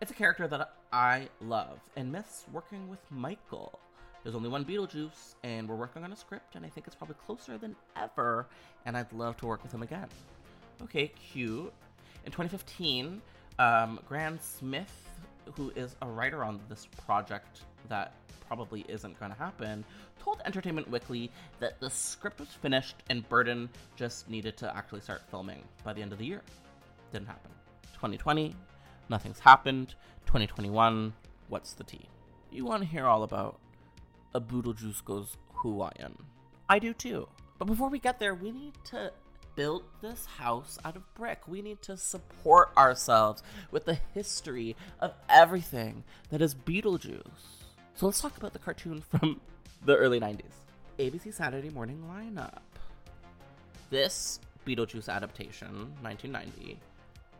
It's 0.00 0.12
a 0.12 0.14
character 0.14 0.46
that 0.46 0.72
I 0.92 1.28
love 1.40 1.80
and 1.96 2.12
miss 2.12 2.44
working 2.52 2.88
with 2.88 3.00
Michael. 3.10 3.80
There's 4.22 4.34
only 4.34 4.48
one 4.48 4.64
Beetlejuice, 4.64 5.36
and 5.44 5.68
we're 5.68 5.76
working 5.76 6.04
on 6.04 6.12
a 6.12 6.16
script, 6.16 6.56
and 6.56 6.66
I 6.66 6.68
think 6.68 6.86
it's 6.86 6.96
probably 6.96 7.16
closer 7.24 7.56
than 7.56 7.76
ever, 7.96 8.46
and 8.84 8.96
I'd 8.96 9.12
love 9.12 9.36
to 9.38 9.46
work 9.46 9.62
with 9.62 9.72
him 9.72 9.82
again. 9.82 10.08
Okay, 10.82 11.08
cute. 11.32 11.72
In 12.24 12.32
2015, 12.32 13.22
um, 13.58 14.00
Grahame-Smith, 14.08 14.92
who 15.56 15.72
is 15.76 15.96
a 16.02 16.06
writer 16.06 16.44
on 16.44 16.60
this 16.68 16.86
project 17.06 17.62
that 17.88 18.12
probably 18.46 18.84
isn't 18.88 19.18
going 19.18 19.30
to 19.30 19.38
happen, 19.38 19.84
told 20.18 20.40
Entertainment 20.44 20.90
Weekly 20.90 21.30
that 21.60 21.78
the 21.80 21.88
script 21.88 22.40
was 22.40 22.48
finished 22.48 22.96
and 23.10 23.28
Burton 23.28 23.68
just 23.96 24.28
needed 24.28 24.56
to 24.58 24.76
actually 24.76 25.00
start 25.00 25.22
filming 25.30 25.62
by 25.84 25.92
the 25.92 26.02
end 26.02 26.12
of 26.12 26.18
the 26.18 26.26
year. 26.26 26.42
Didn't 27.12 27.28
happen. 27.28 27.50
2020, 27.94 28.54
nothing's 29.08 29.38
happened. 29.38 29.94
2021, 30.26 31.12
what's 31.48 31.72
the 31.72 31.84
tea? 31.84 32.08
You 32.50 32.64
want 32.64 32.82
to 32.82 32.88
hear 32.88 33.06
all 33.06 33.22
about 33.22 33.58
a 34.34 34.40
Beetlejuice 34.40 35.04
goes 35.04 35.36
Hawaiian. 35.54 36.16
I 36.68 36.78
do 36.78 36.92
too. 36.92 37.28
But 37.58 37.66
before 37.66 37.88
we 37.88 37.98
get 37.98 38.18
there, 38.18 38.34
we 38.34 38.50
need 38.50 38.74
to 38.86 39.12
build 39.56 39.82
this 40.00 40.24
house 40.24 40.78
out 40.84 40.94
of 40.94 41.14
brick. 41.14 41.40
We 41.48 41.62
need 41.62 41.82
to 41.82 41.96
support 41.96 42.70
ourselves 42.76 43.42
with 43.72 43.86
the 43.86 43.98
history 44.14 44.76
of 45.00 45.14
everything 45.28 46.04
that 46.30 46.40
is 46.40 46.54
Beetlejuice. 46.54 47.22
So 47.94 48.06
let's 48.06 48.20
talk 48.20 48.36
about 48.36 48.52
the 48.52 48.60
cartoon 48.60 49.02
from 49.10 49.40
the 49.84 49.96
early 49.96 50.20
90s. 50.20 50.44
ABC 50.98 51.34
Saturday 51.34 51.70
Morning 51.70 52.04
Lineup. 52.08 52.60
This 53.90 54.38
Beetlejuice 54.66 55.08
adaptation, 55.08 55.92
1990, 56.02 56.78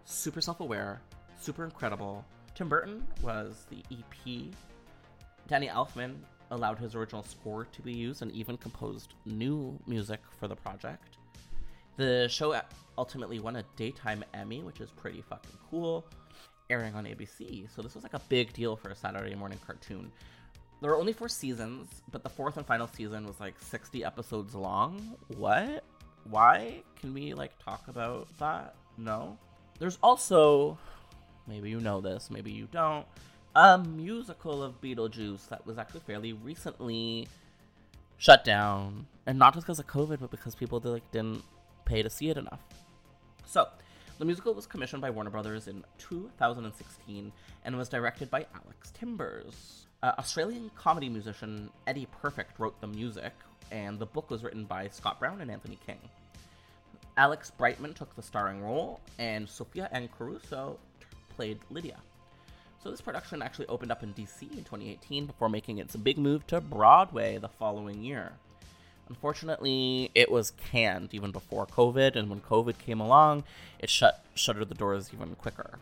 super 0.04 0.40
self 0.40 0.60
aware, 0.60 1.00
super 1.38 1.64
incredible. 1.64 2.24
Tim 2.54 2.68
Burton 2.68 3.06
was 3.22 3.66
the 3.70 3.82
EP. 3.92 4.52
Danny 5.46 5.68
Elfman 5.68 6.16
allowed 6.50 6.78
his 6.78 6.94
original 6.94 7.22
score 7.22 7.66
to 7.72 7.82
be 7.82 7.92
used 7.92 8.22
and 8.22 8.32
even 8.32 8.56
composed 8.56 9.14
new 9.26 9.78
music 9.86 10.20
for 10.38 10.48
the 10.48 10.56
project. 10.56 11.16
The 11.96 12.28
show 12.28 12.60
ultimately 12.96 13.40
won 13.40 13.56
a 13.56 13.64
daytime 13.76 14.24
Emmy, 14.34 14.62
which 14.62 14.80
is 14.80 14.90
pretty 14.90 15.22
fucking 15.22 15.58
cool, 15.70 16.04
airing 16.70 16.94
on 16.94 17.04
ABC. 17.04 17.68
So 17.74 17.82
this 17.82 17.94
was 17.94 18.04
like 18.04 18.14
a 18.14 18.20
big 18.28 18.52
deal 18.52 18.76
for 18.76 18.90
a 18.90 18.94
Saturday 18.94 19.34
morning 19.34 19.58
cartoon. 19.66 20.10
There 20.80 20.90
were 20.90 20.96
only 20.96 21.12
four 21.12 21.28
seasons, 21.28 21.88
but 22.12 22.22
the 22.22 22.28
fourth 22.28 22.56
and 22.56 22.64
final 22.64 22.86
season 22.86 23.26
was 23.26 23.40
like 23.40 23.54
60 23.58 24.04
episodes 24.04 24.54
long. 24.54 25.16
What? 25.36 25.84
Why? 26.30 26.82
Can 27.00 27.12
we 27.12 27.34
like 27.34 27.52
talk 27.58 27.88
about 27.88 28.28
that? 28.38 28.76
No. 28.96 29.36
There's 29.80 29.98
also, 30.02 30.78
maybe 31.48 31.70
you 31.70 31.80
know 31.80 32.00
this, 32.00 32.30
maybe 32.30 32.52
you 32.52 32.68
don't, 32.70 33.06
a 33.58 33.76
musical 33.76 34.62
of 34.62 34.80
Beetlejuice 34.80 35.48
that 35.48 35.66
was 35.66 35.78
actually 35.78 36.02
fairly 36.06 36.32
recently 36.32 37.26
shut 38.16 38.44
down, 38.44 39.04
and 39.26 39.36
not 39.36 39.52
just 39.52 39.66
because 39.66 39.80
of 39.80 39.88
COVID, 39.88 40.20
but 40.20 40.30
because 40.30 40.54
people 40.54 40.78
like 40.84 41.10
didn't 41.10 41.42
pay 41.84 42.00
to 42.00 42.08
see 42.08 42.30
it 42.30 42.36
enough. 42.36 42.60
So, 43.46 43.66
the 44.20 44.24
musical 44.24 44.54
was 44.54 44.68
commissioned 44.68 45.02
by 45.02 45.10
Warner 45.10 45.30
Brothers 45.30 45.66
in 45.66 45.82
2016 45.98 47.32
and 47.64 47.76
was 47.76 47.88
directed 47.88 48.30
by 48.30 48.46
Alex 48.54 48.92
Timbers. 48.92 49.88
Uh, 50.04 50.12
Australian 50.20 50.70
comedy 50.76 51.08
musician 51.08 51.68
Eddie 51.88 52.06
Perfect 52.22 52.60
wrote 52.60 52.80
the 52.80 52.86
music, 52.86 53.32
and 53.72 53.98
the 53.98 54.06
book 54.06 54.30
was 54.30 54.44
written 54.44 54.66
by 54.66 54.86
Scott 54.86 55.18
Brown 55.18 55.40
and 55.40 55.50
Anthony 55.50 55.80
King. 55.84 55.98
Alex 57.16 57.50
Brightman 57.50 57.94
took 57.94 58.14
the 58.14 58.22
starring 58.22 58.62
role, 58.62 59.00
and 59.18 59.48
Sophia 59.48 59.88
Anne 59.90 60.08
Caruso 60.16 60.78
played 61.34 61.58
Lydia. 61.70 61.98
So 62.82 62.90
this 62.90 63.00
production 63.00 63.42
actually 63.42 63.66
opened 63.66 63.90
up 63.90 64.02
in 64.02 64.14
DC 64.14 64.42
in 64.42 64.64
2018 64.64 65.26
before 65.26 65.48
making 65.48 65.78
its 65.78 65.96
big 65.96 66.16
move 66.16 66.46
to 66.46 66.60
Broadway 66.60 67.36
the 67.38 67.48
following 67.48 68.04
year. 68.04 68.32
Unfortunately, 69.08 70.10
it 70.14 70.30
was 70.30 70.52
canned 70.52 71.12
even 71.12 71.32
before 71.32 71.66
COVID, 71.66 72.14
and 72.14 72.30
when 72.30 72.40
COVID 72.40 72.78
came 72.78 73.00
along, 73.00 73.42
it 73.78 73.90
shut 73.90 74.24
shuttered 74.34 74.68
the 74.68 74.74
doors 74.74 75.10
even 75.12 75.34
quicker. 75.34 75.78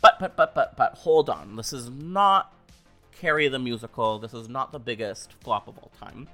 But 0.00 0.18
but 0.18 0.36
but 0.36 0.54
but 0.54 0.76
but 0.76 0.94
hold 0.94 1.30
on, 1.30 1.56
this 1.56 1.72
is 1.72 1.90
not 1.90 2.52
Carrie 3.12 3.48
the 3.48 3.58
musical. 3.58 4.18
This 4.18 4.34
is 4.34 4.48
not 4.48 4.72
the 4.72 4.78
biggest 4.78 5.34
flop 5.34 5.68
of 5.68 5.78
all 5.78 5.92
time. 6.00 6.28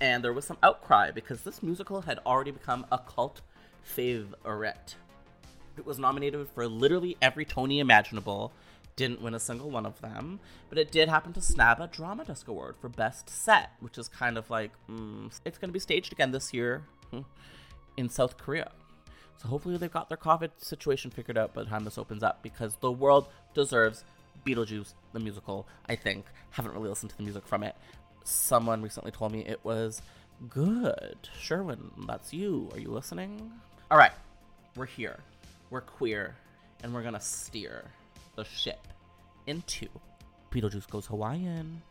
And 0.00 0.24
there 0.24 0.32
was 0.32 0.44
some 0.44 0.58
outcry 0.62 1.10
because 1.12 1.42
this 1.42 1.62
musical 1.62 2.00
had 2.00 2.18
already 2.26 2.50
become 2.50 2.84
a 2.90 2.98
cult 2.98 3.42
favorite. 3.82 4.96
It 5.76 5.86
was 5.86 5.98
nominated 5.98 6.48
for 6.48 6.66
literally 6.66 7.16
every 7.22 7.44
Tony 7.44 7.80
imaginable, 7.80 8.52
didn't 8.96 9.20
win 9.20 9.34
a 9.34 9.40
single 9.40 9.70
one 9.70 9.86
of 9.86 10.00
them, 10.00 10.40
but 10.68 10.78
it 10.78 10.92
did 10.92 11.08
happen 11.08 11.32
to 11.32 11.40
snab 11.40 11.80
a 11.80 11.86
Drama 11.86 12.24
Desk 12.24 12.46
Award 12.46 12.76
for 12.80 12.88
Best 12.88 13.28
Set, 13.28 13.70
which 13.80 13.98
is 13.98 14.08
kind 14.08 14.38
of 14.38 14.50
like, 14.50 14.70
mm, 14.88 15.30
it's 15.44 15.58
going 15.58 15.68
to 15.68 15.72
be 15.72 15.80
staged 15.80 16.12
again 16.12 16.30
this 16.30 16.54
year 16.54 16.82
hmm, 17.10 17.20
in 17.96 18.08
South 18.08 18.38
Korea. 18.38 18.70
So 19.38 19.48
hopefully 19.48 19.76
they've 19.76 19.90
got 19.90 20.08
their 20.08 20.18
COVID 20.18 20.50
situation 20.58 21.10
figured 21.10 21.36
out 21.36 21.54
by 21.54 21.64
the 21.64 21.70
time 21.70 21.84
this 21.84 21.98
opens 21.98 22.22
up 22.22 22.42
because 22.42 22.76
the 22.76 22.92
world 22.92 23.28
deserves 23.52 24.04
Beetlejuice, 24.46 24.94
the 25.12 25.20
musical, 25.20 25.66
I 25.88 25.96
think. 25.96 26.26
Haven't 26.50 26.72
really 26.72 26.88
listened 26.88 27.10
to 27.10 27.16
the 27.16 27.24
music 27.24 27.46
from 27.46 27.62
it. 27.62 27.74
Someone 28.22 28.80
recently 28.80 29.10
told 29.10 29.32
me 29.32 29.40
it 29.40 29.60
was 29.64 30.02
good. 30.48 31.16
Sherwin, 31.38 31.90
that's 32.06 32.32
you. 32.32 32.70
Are 32.72 32.78
you 32.78 32.88
listening? 32.88 33.52
All 33.90 33.98
right, 33.98 34.12
we're 34.76 34.86
here. 34.86 35.18
We're 35.70 35.80
queer, 35.80 36.36
and 36.82 36.94
we're 36.94 37.02
gonna 37.02 37.20
steer 37.20 37.90
the 38.36 38.44
ship 38.44 38.88
into 39.46 39.88
Beetlejuice 40.50 40.88
Goes 40.88 41.06
Hawaiian. 41.06 41.82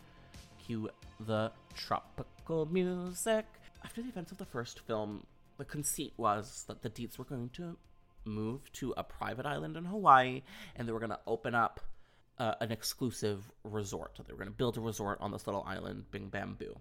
Cue 0.65 0.89
the 1.19 1.51
tropical 1.75 2.65
music. 2.65 3.45
After 3.83 4.01
the 4.01 4.09
events 4.09 4.31
of 4.31 4.37
the 4.37 4.45
first 4.45 4.79
film, 4.81 5.25
the 5.57 5.65
conceit 5.65 6.13
was 6.17 6.65
that 6.67 6.81
the 6.81 6.89
Deetz 6.89 7.17
were 7.17 7.25
going 7.25 7.49
to 7.53 7.77
move 8.25 8.71
to 8.73 8.93
a 8.95 9.03
private 9.03 9.45
island 9.45 9.75
in 9.75 9.85
Hawaii 9.85 10.41
and 10.75 10.87
they 10.87 10.93
were 10.93 10.99
going 10.99 11.09
to 11.09 11.19
open 11.27 11.53
up 11.53 11.81
uh, 12.39 12.55
an 12.61 12.71
exclusive 12.71 13.51
resort. 13.63 14.19
They 14.25 14.33
were 14.33 14.39
going 14.39 14.49
to 14.49 14.55
build 14.55 14.77
a 14.77 14.81
resort 14.81 15.19
on 15.21 15.31
this 15.31 15.45
little 15.45 15.63
island, 15.67 16.05
Bing 16.11 16.29
Bamboo. 16.29 16.75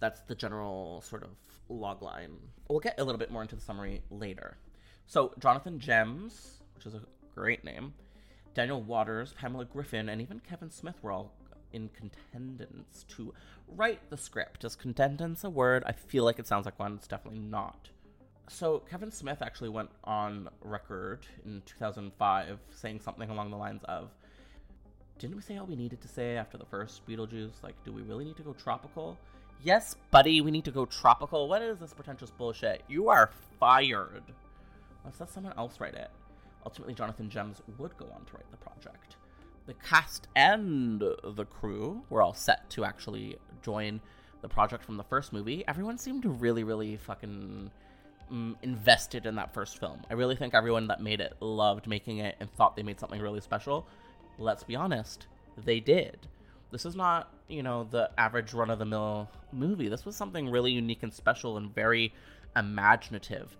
That's 0.00 0.20
the 0.22 0.34
general 0.34 1.02
sort 1.02 1.22
of 1.22 1.30
logline. 1.70 2.36
We'll 2.68 2.80
get 2.80 2.98
a 2.98 3.04
little 3.04 3.18
bit 3.18 3.30
more 3.30 3.42
into 3.42 3.54
the 3.54 3.62
summary 3.62 4.02
later. 4.10 4.58
So, 5.06 5.32
Jonathan 5.38 5.78
Gems, 5.78 6.60
which 6.74 6.86
is 6.86 6.94
a 6.94 7.02
great 7.34 7.64
name, 7.64 7.94
Daniel 8.54 8.80
Waters, 8.80 9.34
Pamela 9.38 9.64
Griffin, 9.64 10.08
and 10.08 10.22
even 10.22 10.40
Kevin 10.40 10.70
Smith 10.70 10.96
were 11.02 11.12
all 11.12 11.32
in 11.72 11.88
contendance 11.88 13.04
to 13.08 13.34
write 13.68 14.08
the 14.10 14.16
script. 14.16 14.64
Is 14.64 14.76
contendance 14.76 15.42
a 15.42 15.50
word? 15.50 15.82
I 15.86 15.92
feel 15.92 16.24
like 16.24 16.38
it 16.38 16.46
sounds 16.46 16.64
like 16.64 16.78
one. 16.78 16.94
It's 16.94 17.08
definitely 17.08 17.40
not. 17.40 17.90
So 18.48 18.80
Kevin 18.90 19.10
Smith 19.10 19.42
actually 19.42 19.70
went 19.70 19.90
on 20.04 20.48
record 20.60 21.26
in 21.44 21.62
2005 21.66 22.58
saying 22.70 23.00
something 23.00 23.30
along 23.30 23.50
the 23.50 23.56
lines 23.56 23.82
of, 23.84 24.10
"Didn't 25.18 25.36
we 25.36 25.42
say 25.42 25.56
all 25.56 25.66
we 25.66 25.76
needed 25.76 26.00
to 26.02 26.08
say 26.08 26.36
after 26.36 26.58
the 26.58 26.66
first 26.66 27.06
Beetlejuice? 27.06 27.62
Like, 27.62 27.82
do 27.84 27.92
we 27.92 28.02
really 28.02 28.24
need 28.24 28.36
to 28.36 28.42
go 28.42 28.52
tropical?" 28.52 29.18
Yes, 29.62 29.96
buddy, 30.10 30.42
we 30.42 30.50
need 30.50 30.66
to 30.66 30.70
go 30.70 30.84
tropical. 30.84 31.48
What 31.48 31.62
is 31.62 31.78
this 31.78 31.94
pretentious 31.94 32.30
bullshit? 32.30 32.84
You 32.86 33.08
are 33.08 33.30
fired. 33.58 34.24
Let's 35.04 35.18
let 35.18 35.30
someone 35.30 35.54
else 35.56 35.80
write 35.80 35.94
it. 35.94 36.10
Ultimately, 36.64 36.94
Jonathan 36.94 37.28
Gems 37.28 37.60
would 37.78 37.96
go 37.96 38.06
on 38.14 38.24
to 38.24 38.34
write 38.34 38.50
the 38.50 38.56
project 38.56 39.16
the 39.66 39.74
cast 39.74 40.28
and 40.36 41.00
the 41.00 41.46
crew 41.46 42.02
were 42.10 42.22
all 42.22 42.34
set 42.34 42.68
to 42.70 42.84
actually 42.84 43.36
join 43.62 44.00
the 44.42 44.48
project 44.48 44.84
from 44.84 44.96
the 44.96 45.04
first 45.04 45.32
movie. 45.32 45.64
Everyone 45.66 45.96
seemed 45.96 46.24
really, 46.26 46.64
really 46.64 46.96
fucking 46.96 47.70
mm, 48.30 48.54
invested 48.62 49.24
in 49.24 49.36
that 49.36 49.54
first 49.54 49.78
film. 49.78 50.02
I 50.10 50.14
really 50.14 50.36
think 50.36 50.54
everyone 50.54 50.88
that 50.88 51.00
made 51.00 51.20
it 51.20 51.34
loved 51.40 51.86
making 51.86 52.18
it 52.18 52.36
and 52.40 52.52
thought 52.52 52.76
they 52.76 52.82
made 52.82 53.00
something 53.00 53.20
really 53.20 53.40
special. 53.40 53.86
Let's 54.38 54.64
be 54.64 54.76
honest, 54.76 55.26
they 55.64 55.80
did. 55.80 56.26
This 56.70 56.84
is 56.84 56.94
not, 56.94 57.32
you 57.48 57.62
know, 57.62 57.86
the 57.90 58.10
average 58.18 58.52
run 58.52 58.68
of 58.68 58.78
the 58.78 58.84
mill 58.84 59.30
movie. 59.52 59.88
This 59.88 60.04
was 60.04 60.16
something 60.16 60.50
really 60.50 60.72
unique 60.72 61.02
and 61.02 61.12
special 61.12 61.56
and 61.56 61.74
very 61.74 62.12
imaginative. 62.54 63.56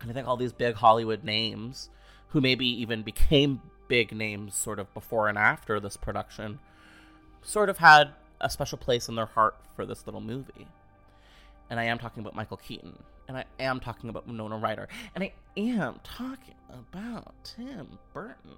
And 0.00 0.10
I 0.10 0.14
think 0.14 0.26
all 0.26 0.36
these 0.36 0.52
big 0.52 0.74
Hollywood 0.74 1.22
names 1.22 1.90
who 2.28 2.40
maybe 2.40 2.66
even 2.66 3.02
became 3.02 3.60
big 3.88 4.14
names 4.14 4.54
sort 4.54 4.78
of 4.78 4.92
before 4.94 5.28
and 5.28 5.38
after 5.38 5.80
this 5.80 5.96
production 5.96 6.58
sort 7.42 7.68
of 7.68 7.78
had 7.78 8.10
a 8.40 8.50
special 8.50 8.78
place 8.78 9.08
in 9.08 9.14
their 9.14 9.26
heart 9.26 9.56
for 9.74 9.86
this 9.86 10.06
little 10.06 10.20
movie. 10.20 10.66
And 11.70 11.80
I 11.80 11.84
am 11.84 11.98
talking 11.98 12.20
about 12.20 12.34
Michael 12.34 12.56
Keaton. 12.56 12.98
And 13.26 13.36
I 13.36 13.44
am 13.60 13.80
talking 13.80 14.08
about 14.08 14.26
Winona 14.26 14.56
Ryder. 14.56 14.88
And 15.14 15.22
I 15.22 15.32
am 15.56 16.00
talking 16.02 16.54
about 16.70 17.34
Tim 17.44 17.98
Burton. 18.14 18.52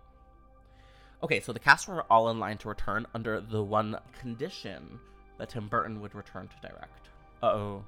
Okay, 1.22 1.40
so 1.40 1.52
the 1.52 1.58
cast 1.58 1.88
were 1.88 2.04
all 2.10 2.30
in 2.30 2.38
line 2.38 2.56
to 2.58 2.68
return 2.68 3.06
under 3.14 3.40
the 3.40 3.62
one 3.62 3.96
condition 4.18 4.98
that 5.38 5.50
Tim 5.50 5.68
Burton 5.68 6.00
would 6.00 6.14
return 6.14 6.48
to 6.48 6.68
direct. 6.68 7.08
Uh 7.42 7.46
oh. 7.46 7.84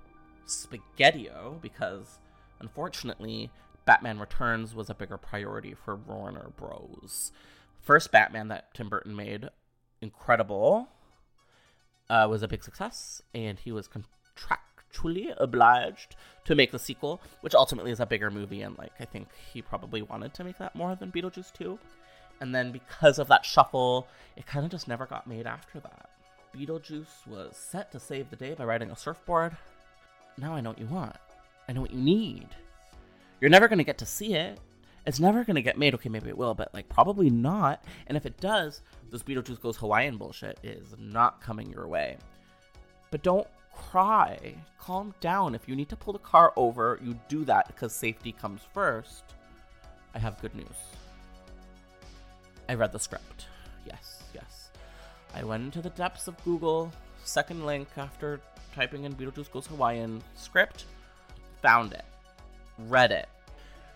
Spaghettio, 0.47 1.61
because 1.63 2.19
unfortunately, 2.61 3.49
Batman 3.85 4.19
Returns 4.19 4.75
was 4.75 4.89
a 4.89 4.95
bigger 4.95 5.17
priority 5.17 5.75
for 5.75 5.97
Warner 5.97 6.53
Bros. 6.57 7.33
First 7.81 8.13
Batman 8.13 8.49
that 8.49 8.73
Tim 8.75 8.89
Burton 8.89 9.17
made, 9.17 9.51
incredible, 10.01 10.89
uh, 12.09 12.27
was 12.31 12.43
a 12.43 12.49
big 12.49 12.63
success, 12.63 13.23
and 13.35 13.59
he 13.59 13.73
was 13.73 13.89
contractually 13.89 15.35
obliged 15.39 16.15
to 16.45 16.55
make 16.55 16.71
the 16.71 16.79
sequel, 16.79 17.21
which 17.41 17.55
ultimately 17.55 17.91
is 17.91 18.01
a 18.01 18.07
bigger 18.07 18.31
movie, 18.31 18.63
and 18.63 18.79
like 18.79 18.93
I 19.01 19.05
think 19.05 19.29
he 19.53 19.63
probably 19.63 20.03
wanted 20.03 20.35
to 20.35 20.45
make 20.45 20.59
that 20.59 20.77
more 20.77 20.95
than 20.95 21.11
Beetlejuice 21.11 21.53
2. 21.53 21.79
And 22.41 22.55
then 22.55 22.73
because 22.73 23.19
of 23.19 23.29
that 23.29 23.45
shuffle, 23.45 24.07
it 24.37 24.47
kind 24.47 24.65
of 24.65 24.71
just 24.71 24.89
never 24.89 25.07
got 25.07 25.27
made 25.27 25.47
after 25.47 25.81
that. 25.81 26.11
Beetlejuice 26.57 27.27
was 27.27 27.57
set 27.57 27.91
to 27.93 28.01
save 28.01 28.31
the 28.31 28.37
day 28.37 28.55
by 28.55 28.65
riding 28.65 28.91
a 28.91 28.97
surfboard. 28.97 29.57
Now 30.37 30.55
I 30.55 30.61
know 30.61 30.71
what 30.71 30.79
you 30.79 30.87
want. 30.87 31.17
I 31.69 31.73
know 31.73 31.81
what 31.81 31.93
you 31.93 32.01
need. 32.01 32.49
You're 33.43 33.51
never 33.51 33.67
going 33.67 33.79
to 33.79 33.85
get 33.85 33.99
to 33.99 34.07
see 34.07 34.35
it. 34.35 34.61
It's 35.05 35.19
never 35.19 35.43
going 35.43 35.57
to 35.57 35.63
get 35.63 35.77
made. 35.77 35.95
Okay, 35.95 36.09
maybe 36.09 36.29
it 36.29 36.39
will, 36.39 36.55
but 36.55 36.73
like 36.73 36.89
probably 36.89 37.29
not. 37.29 37.85
And 38.07 38.17
if 38.17 38.25
it 38.25 38.41
does, 38.41 38.83
this 39.11 39.25
Beetlejuice 39.25 39.61
Goes 39.61 39.77
Hawaiian 39.77 40.17
bullshit 40.17 40.61
is 40.63 40.95
not 40.97 41.43
coming 41.43 41.69
your 41.69 41.89
way. 41.89 42.19
But 43.11 43.25
don't 43.25 43.49
cry. 43.75 44.55
Calm 44.79 45.13
down. 45.21 45.57
If 45.57 45.69
you 45.69 45.75
need 45.75 45.89
to 45.89 45.97
pull 45.97 46.13
the 46.13 46.21
car 46.21 46.53
over, 46.55 47.01
you 47.03 47.19
do 47.29 47.45
that 47.47 47.67
because 47.67 47.93
safety 47.93 48.31
comes 48.31 48.61
first. 48.73 49.25
I 50.15 50.21
have 50.21 50.41
good 50.41 50.55
news. 50.55 50.67
I 52.69 52.75
read 52.75 52.93
the 52.93 53.01
script. 53.01 53.47
Yes, 53.85 54.23
yes. 54.33 54.71
I 55.35 55.43
went 55.43 55.65
into 55.65 55.83
the 55.83 55.91
depths 55.91 56.29
of 56.29 56.43
Google, 56.45 56.93
second 57.25 57.67
link 57.67 57.89
after 57.97 58.41
typing 58.73 59.03
in 59.03 59.17
Beetlejuice 59.17 59.51
Goes 59.51 59.67
Hawaiian 59.67 60.23
script, 60.37 60.85
found 61.61 61.93
it 61.93 62.05
read 62.79 63.13
it. 63.13 63.29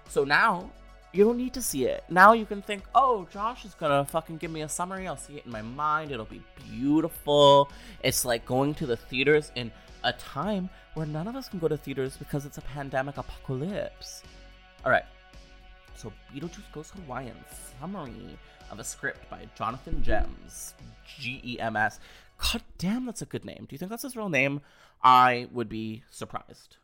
So 0.08 0.24
now 0.24 0.70
you 1.12 1.24
don't 1.24 1.38
need 1.38 1.54
to 1.54 1.62
see 1.62 1.86
it. 1.86 2.04
Now 2.08 2.32
you 2.32 2.46
can 2.46 2.62
think, 2.62 2.84
oh, 2.94 3.26
Josh 3.32 3.64
is 3.64 3.74
gonna 3.74 4.04
fucking 4.04 4.36
give 4.36 4.50
me 4.50 4.62
a 4.62 4.68
summary. 4.68 5.06
I'll 5.06 5.16
see 5.16 5.36
it 5.36 5.46
in 5.46 5.52
my 5.52 5.62
mind. 5.62 6.12
It'll 6.12 6.24
be 6.26 6.42
beautiful. 6.70 7.70
It's 8.02 8.24
like 8.24 8.44
going 8.46 8.74
to 8.74 8.86
the 8.86 8.96
theaters 8.96 9.50
in 9.54 9.72
a 10.04 10.12
time 10.12 10.68
where 10.94 11.06
none 11.06 11.26
of 11.26 11.34
us 11.34 11.48
can 11.48 11.58
go 11.58 11.68
to 11.68 11.76
theaters 11.76 12.16
because 12.16 12.44
it's 12.46 12.58
a 12.58 12.62
pandemic 12.62 13.16
apocalypse. 13.16 14.22
All 14.84 14.90
right. 14.90 15.04
So 15.96 16.12
Beetlejuice 16.32 16.70
Goes 16.72 16.90
Hawaiian 16.90 17.36
summary 17.80 18.38
of 18.70 18.78
a 18.78 18.84
script 18.84 19.28
by 19.30 19.46
Jonathan 19.56 20.02
Gems, 20.02 20.74
G 21.18 21.40
E 21.42 21.60
M 21.60 21.76
S. 21.76 21.98
God 22.38 22.62
damn, 22.78 23.06
that's 23.06 23.22
a 23.22 23.26
good 23.26 23.44
name. 23.44 23.66
Do 23.68 23.74
you 23.74 23.78
think 23.78 23.90
that's 23.90 24.02
his 24.02 24.16
real 24.16 24.28
name? 24.28 24.60
I 25.02 25.48
would 25.52 25.68
be 25.68 26.02
surprised. 26.10 26.76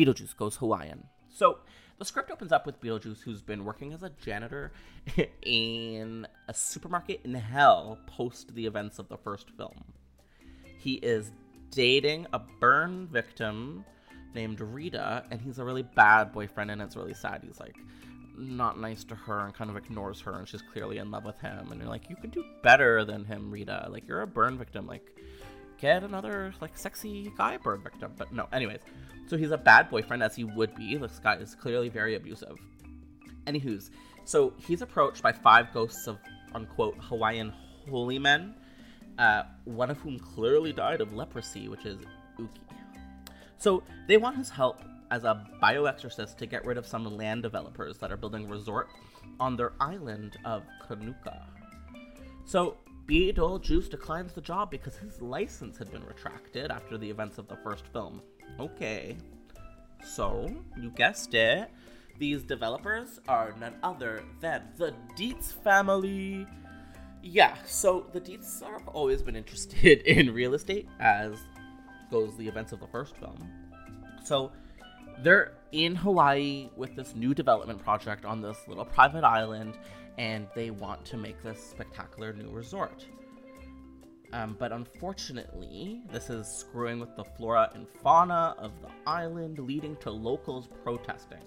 Beetlejuice 0.00 0.36
goes 0.36 0.56
Hawaiian. 0.56 1.04
So 1.28 1.58
the 1.98 2.04
script 2.04 2.30
opens 2.30 2.52
up 2.52 2.64
with 2.64 2.80
Beetlejuice, 2.80 3.22
who's 3.22 3.42
been 3.42 3.64
working 3.64 3.92
as 3.92 4.02
a 4.02 4.10
janitor 4.24 4.72
in 5.42 6.26
a 6.48 6.54
supermarket 6.54 7.20
in 7.24 7.34
hell 7.34 7.98
post 8.06 8.54
the 8.54 8.64
events 8.64 8.98
of 8.98 9.08
the 9.08 9.18
first 9.18 9.50
film. 9.50 9.84
He 10.78 10.94
is 10.94 11.30
dating 11.70 12.26
a 12.32 12.40
burn 12.60 13.06
victim 13.08 13.84
named 14.34 14.60
Rita, 14.60 15.24
and 15.30 15.40
he's 15.40 15.58
a 15.58 15.64
really 15.64 15.82
bad 15.82 16.32
boyfriend, 16.32 16.70
and 16.70 16.80
it's 16.80 16.96
really 16.96 17.14
sad. 17.14 17.42
He's 17.44 17.60
like 17.60 17.76
not 18.38 18.80
nice 18.80 19.04
to 19.04 19.14
her 19.14 19.40
and 19.40 19.54
kind 19.54 19.68
of 19.68 19.76
ignores 19.76 20.20
her, 20.22 20.38
and 20.38 20.48
she's 20.48 20.62
clearly 20.62 20.96
in 20.96 21.10
love 21.10 21.26
with 21.26 21.38
him. 21.40 21.68
And 21.70 21.80
you're 21.80 21.90
like, 21.90 22.08
you 22.08 22.16
can 22.16 22.30
do 22.30 22.42
better 22.62 23.04
than 23.04 23.26
him, 23.26 23.50
Rita. 23.50 23.88
Like, 23.90 24.08
you're 24.08 24.22
a 24.22 24.26
burn 24.26 24.56
victim. 24.56 24.86
Like, 24.86 25.06
get 25.78 26.02
another 26.02 26.54
like 26.60 26.76
sexy 26.78 27.30
guy 27.36 27.58
burn 27.58 27.82
victim. 27.82 28.12
But 28.16 28.32
no, 28.32 28.48
anyways. 28.52 28.80
So 29.30 29.36
he's 29.36 29.52
a 29.52 29.58
bad 29.58 29.90
boyfriend 29.90 30.24
as 30.24 30.34
he 30.34 30.42
would 30.42 30.74
be. 30.74 30.96
This 30.96 31.20
guy 31.20 31.36
is 31.36 31.54
clearly 31.54 31.88
very 31.88 32.16
abusive. 32.16 32.58
Anywho's, 33.46 33.92
so 34.24 34.52
he's 34.66 34.82
approached 34.82 35.22
by 35.22 35.30
five 35.30 35.72
ghosts 35.72 36.08
of 36.08 36.18
unquote 36.52 36.96
Hawaiian 36.98 37.52
holy 37.88 38.18
men, 38.18 38.56
uh, 39.18 39.44
one 39.66 39.88
of 39.88 39.98
whom 39.98 40.18
clearly 40.18 40.72
died 40.72 41.00
of 41.00 41.12
leprosy, 41.12 41.68
which 41.68 41.86
is 41.86 42.00
Uki. 42.40 42.48
So 43.56 43.84
they 44.08 44.16
want 44.16 44.36
his 44.36 44.50
help 44.50 44.80
as 45.12 45.22
a 45.22 45.46
bioexorcist 45.62 46.36
to 46.38 46.46
get 46.46 46.64
rid 46.64 46.76
of 46.76 46.84
some 46.84 47.04
land 47.16 47.44
developers 47.44 47.98
that 47.98 48.10
are 48.10 48.16
building 48.16 48.48
resort 48.48 48.88
on 49.38 49.54
their 49.54 49.74
island 49.78 50.38
of 50.44 50.64
Kanuka. 50.88 51.44
So 52.44 52.78
Beetlejuice 53.06 53.90
declines 53.90 54.32
the 54.32 54.40
job 54.40 54.72
because 54.72 54.96
his 54.96 55.22
license 55.22 55.78
had 55.78 55.92
been 55.92 56.04
retracted 56.04 56.72
after 56.72 56.98
the 56.98 57.08
events 57.08 57.38
of 57.38 57.46
the 57.46 57.56
first 57.62 57.86
film. 57.92 58.22
Okay. 58.60 59.16
So, 60.04 60.50
you 60.76 60.90
guessed 60.90 61.32
it, 61.32 61.70
these 62.18 62.42
developers 62.42 63.18
are 63.26 63.54
none 63.58 63.74
other 63.82 64.22
than 64.40 64.64
the 64.76 64.92
Deetz 65.16 65.54
family. 65.64 66.46
Yeah, 67.22 67.56
so 67.64 68.06
the 68.12 68.20
Deetz 68.20 68.62
have 68.62 68.86
always 68.88 69.22
been 69.22 69.34
interested 69.34 70.02
in 70.06 70.34
real 70.34 70.52
estate, 70.52 70.88
as 71.00 71.38
goes 72.10 72.36
the 72.36 72.46
events 72.46 72.72
of 72.72 72.80
the 72.80 72.86
first 72.88 73.16
film. 73.16 73.38
So, 74.24 74.52
they're 75.22 75.52
in 75.72 75.94
Hawaii 75.94 76.68
with 76.76 76.94
this 76.96 77.14
new 77.14 77.32
development 77.32 77.82
project 77.82 78.26
on 78.26 78.42
this 78.42 78.58
little 78.68 78.84
private 78.84 79.24
island, 79.24 79.78
and 80.18 80.46
they 80.54 80.70
want 80.70 81.02
to 81.06 81.16
make 81.16 81.42
this 81.42 81.62
spectacular 81.62 82.34
new 82.34 82.50
resort. 82.50 83.06
Um, 84.32 84.56
but 84.58 84.70
unfortunately, 84.72 86.02
this 86.12 86.30
is 86.30 86.46
screwing 86.46 87.00
with 87.00 87.16
the 87.16 87.24
flora 87.24 87.70
and 87.74 87.88
fauna 87.88 88.54
of 88.58 88.70
the 88.80 88.88
island, 89.06 89.58
leading 89.58 89.96
to 89.96 90.10
locals 90.10 90.68
protesting. 90.84 91.38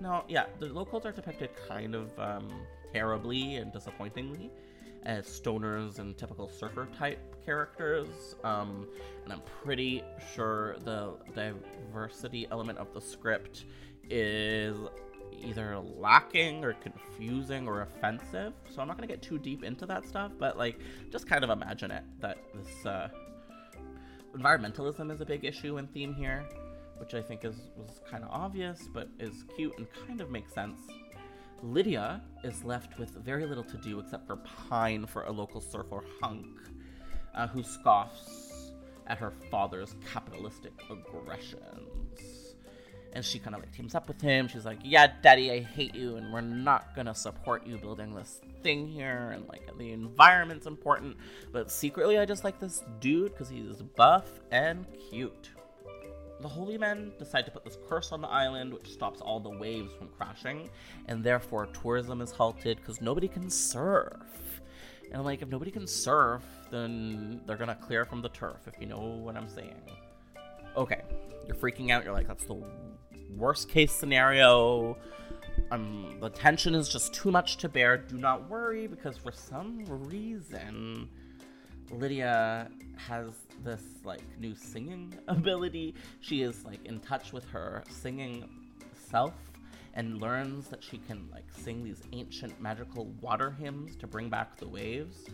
Now, 0.00 0.24
yeah, 0.28 0.44
the 0.58 0.66
locals 0.66 1.06
are 1.06 1.12
depicted 1.12 1.50
kind 1.68 1.94
of 1.94 2.18
um, 2.18 2.50
terribly 2.92 3.56
and 3.56 3.72
disappointingly 3.72 4.50
as 5.04 5.26
stoners 5.26 5.98
and 5.98 6.16
typical 6.16 6.48
surfer 6.48 6.88
type 6.98 7.18
characters. 7.44 8.36
Um, 8.42 8.86
and 9.22 9.32
I'm 9.32 9.42
pretty 9.62 10.02
sure 10.34 10.76
the 10.84 11.14
diversity 11.34 12.46
element 12.50 12.78
of 12.78 12.92
the 12.92 13.00
script 13.00 13.64
is 14.10 14.76
either 15.32 15.78
lacking 15.78 16.64
or 16.64 16.74
confusing 16.74 17.68
or 17.68 17.82
offensive. 17.82 18.52
So 18.70 18.80
I'm 18.80 18.88
not 18.88 18.96
gonna 18.96 19.06
get 19.06 19.22
too 19.22 19.38
deep 19.38 19.62
into 19.62 19.86
that 19.86 20.06
stuff, 20.06 20.32
but 20.38 20.56
like 20.56 20.78
just 21.10 21.26
kind 21.26 21.44
of 21.44 21.50
imagine 21.50 21.90
it 21.90 22.04
that 22.20 22.38
this 22.54 22.86
uh, 22.86 23.08
environmentalism 24.36 25.12
is 25.12 25.20
a 25.20 25.26
big 25.26 25.44
issue 25.44 25.76
and 25.76 25.92
theme 25.92 26.14
here, 26.14 26.44
which 26.98 27.14
I 27.14 27.22
think 27.22 27.44
is 27.44 27.56
was 27.76 28.00
kind 28.08 28.24
of 28.24 28.30
obvious, 28.30 28.88
but 28.92 29.08
is 29.18 29.44
cute 29.56 29.76
and 29.78 29.86
kind 30.06 30.20
of 30.20 30.30
makes 30.30 30.52
sense. 30.52 30.80
Lydia 31.62 32.20
is 32.42 32.62
left 32.64 32.98
with 32.98 33.10
very 33.10 33.46
little 33.46 33.64
to 33.64 33.76
do 33.78 33.98
except 34.00 34.26
for 34.26 34.36
pine 34.36 35.06
for 35.06 35.24
a 35.24 35.32
local 35.32 35.60
surfer 35.60 36.02
hunk, 36.20 36.46
uh, 37.34 37.46
who 37.46 37.62
scoffs 37.62 38.72
at 39.06 39.18
her 39.18 39.32
father's 39.50 39.94
capitalistic 40.12 40.72
aggressions 40.90 42.43
and 43.14 43.24
she 43.24 43.38
kind 43.38 43.54
of 43.54 43.62
like 43.62 43.72
teams 43.72 43.94
up 43.94 44.08
with 44.08 44.20
him. 44.20 44.48
She's 44.48 44.64
like, 44.64 44.78
"Yeah, 44.82 45.12
Daddy, 45.22 45.50
I 45.52 45.60
hate 45.60 45.94
you, 45.94 46.16
and 46.16 46.32
we're 46.32 46.40
not 46.40 46.94
gonna 46.94 47.14
support 47.14 47.66
you 47.66 47.78
building 47.78 48.14
this 48.14 48.40
thing 48.62 48.88
here, 48.88 49.30
and 49.32 49.48
like 49.48 49.70
the 49.78 49.92
environment's 49.92 50.66
important, 50.66 51.16
but 51.52 51.70
secretly 51.70 52.18
I 52.18 52.24
just 52.24 52.44
like 52.44 52.58
this 52.58 52.82
dude 53.00 53.32
because 53.32 53.48
he's 53.48 53.82
buff 53.96 54.40
and 54.50 54.84
cute." 55.10 55.50
The 56.40 56.48
holy 56.48 56.76
men 56.76 57.12
decide 57.18 57.46
to 57.46 57.50
put 57.52 57.64
this 57.64 57.78
curse 57.88 58.12
on 58.12 58.20
the 58.20 58.28
island, 58.28 58.74
which 58.74 58.92
stops 58.92 59.20
all 59.20 59.40
the 59.40 59.48
waves 59.48 59.94
from 59.94 60.08
crashing, 60.08 60.68
and 61.06 61.22
therefore 61.22 61.66
tourism 61.66 62.20
is 62.20 62.32
halted 62.32 62.78
because 62.78 63.00
nobody 63.00 63.28
can 63.28 63.48
surf. 63.48 64.60
And 65.12 65.24
like, 65.24 65.42
if 65.42 65.48
nobody 65.48 65.70
can 65.70 65.86
surf, 65.86 66.42
then 66.70 67.40
they're 67.46 67.56
gonna 67.56 67.76
clear 67.76 68.04
from 68.04 68.20
the 68.20 68.28
turf, 68.30 68.66
if 68.66 68.74
you 68.80 68.86
know 68.86 68.98
what 68.98 69.36
I'm 69.36 69.48
saying. 69.48 69.80
Okay, 70.76 71.02
you're 71.46 71.56
freaking 71.56 71.90
out. 71.90 72.04
You're 72.04 72.12
like, 72.12 72.26
that's 72.26 72.44
the 72.44 72.60
worst 73.36 73.68
case 73.68 73.92
scenario. 73.92 74.96
Um, 75.70 76.16
the 76.20 76.30
tension 76.30 76.74
is 76.74 76.88
just 76.88 77.14
too 77.14 77.30
much 77.30 77.58
to 77.58 77.68
bear. 77.68 77.96
Do 77.96 78.18
not 78.18 78.48
worry, 78.50 78.86
because 78.86 79.16
for 79.16 79.30
some 79.30 79.84
reason, 79.88 81.08
Lydia 81.90 82.68
has 82.96 83.30
this 83.62 83.82
like 84.04 84.22
new 84.38 84.54
singing 84.54 85.14
ability. 85.28 85.94
She 86.20 86.42
is 86.42 86.64
like 86.64 86.84
in 86.84 87.00
touch 87.00 87.32
with 87.32 87.44
her 87.50 87.84
singing 87.88 88.48
self 89.10 89.34
and 89.94 90.20
learns 90.20 90.68
that 90.68 90.82
she 90.82 90.98
can 90.98 91.28
like 91.32 91.44
sing 91.56 91.84
these 91.84 92.02
ancient 92.12 92.60
magical 92.60 93.06
water 93.20 93.50
hymns 93.52 93.94
to 93.96 94.06
bring 94.06 94.28
back 94.28 94.56
the 94.56 94.68
waves. 94.68 95.26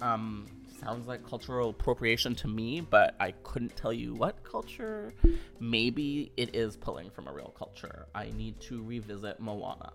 Um, 0.00 0.46
sounds 0.78 1.06
like 1.06 1.26
cultural 1.28 1.70
appropriation 1.70 2.34
to 2.36 2.48
me, 2.48 2.80
but 2.80 3.14
I 3.18 3.32
couldn't 3.42 3.76
tell 3.76 3.92
you 3.92 4.14
what 4.14 4.42
culture. 4.44 5.12
Maybe 5.60 6.32
it 6.36 6.54
is 6.54 6.76
pulling 6.76 7.10
from 7.10 7.26
a 7.28 7.32
real 7.32 7.54
culture. 7.56 8.06
I 8.14 8.30
need 8.36 8.60
to 8.62 8.82
revisit 8.82 9.40
Moana. 9.40 9.92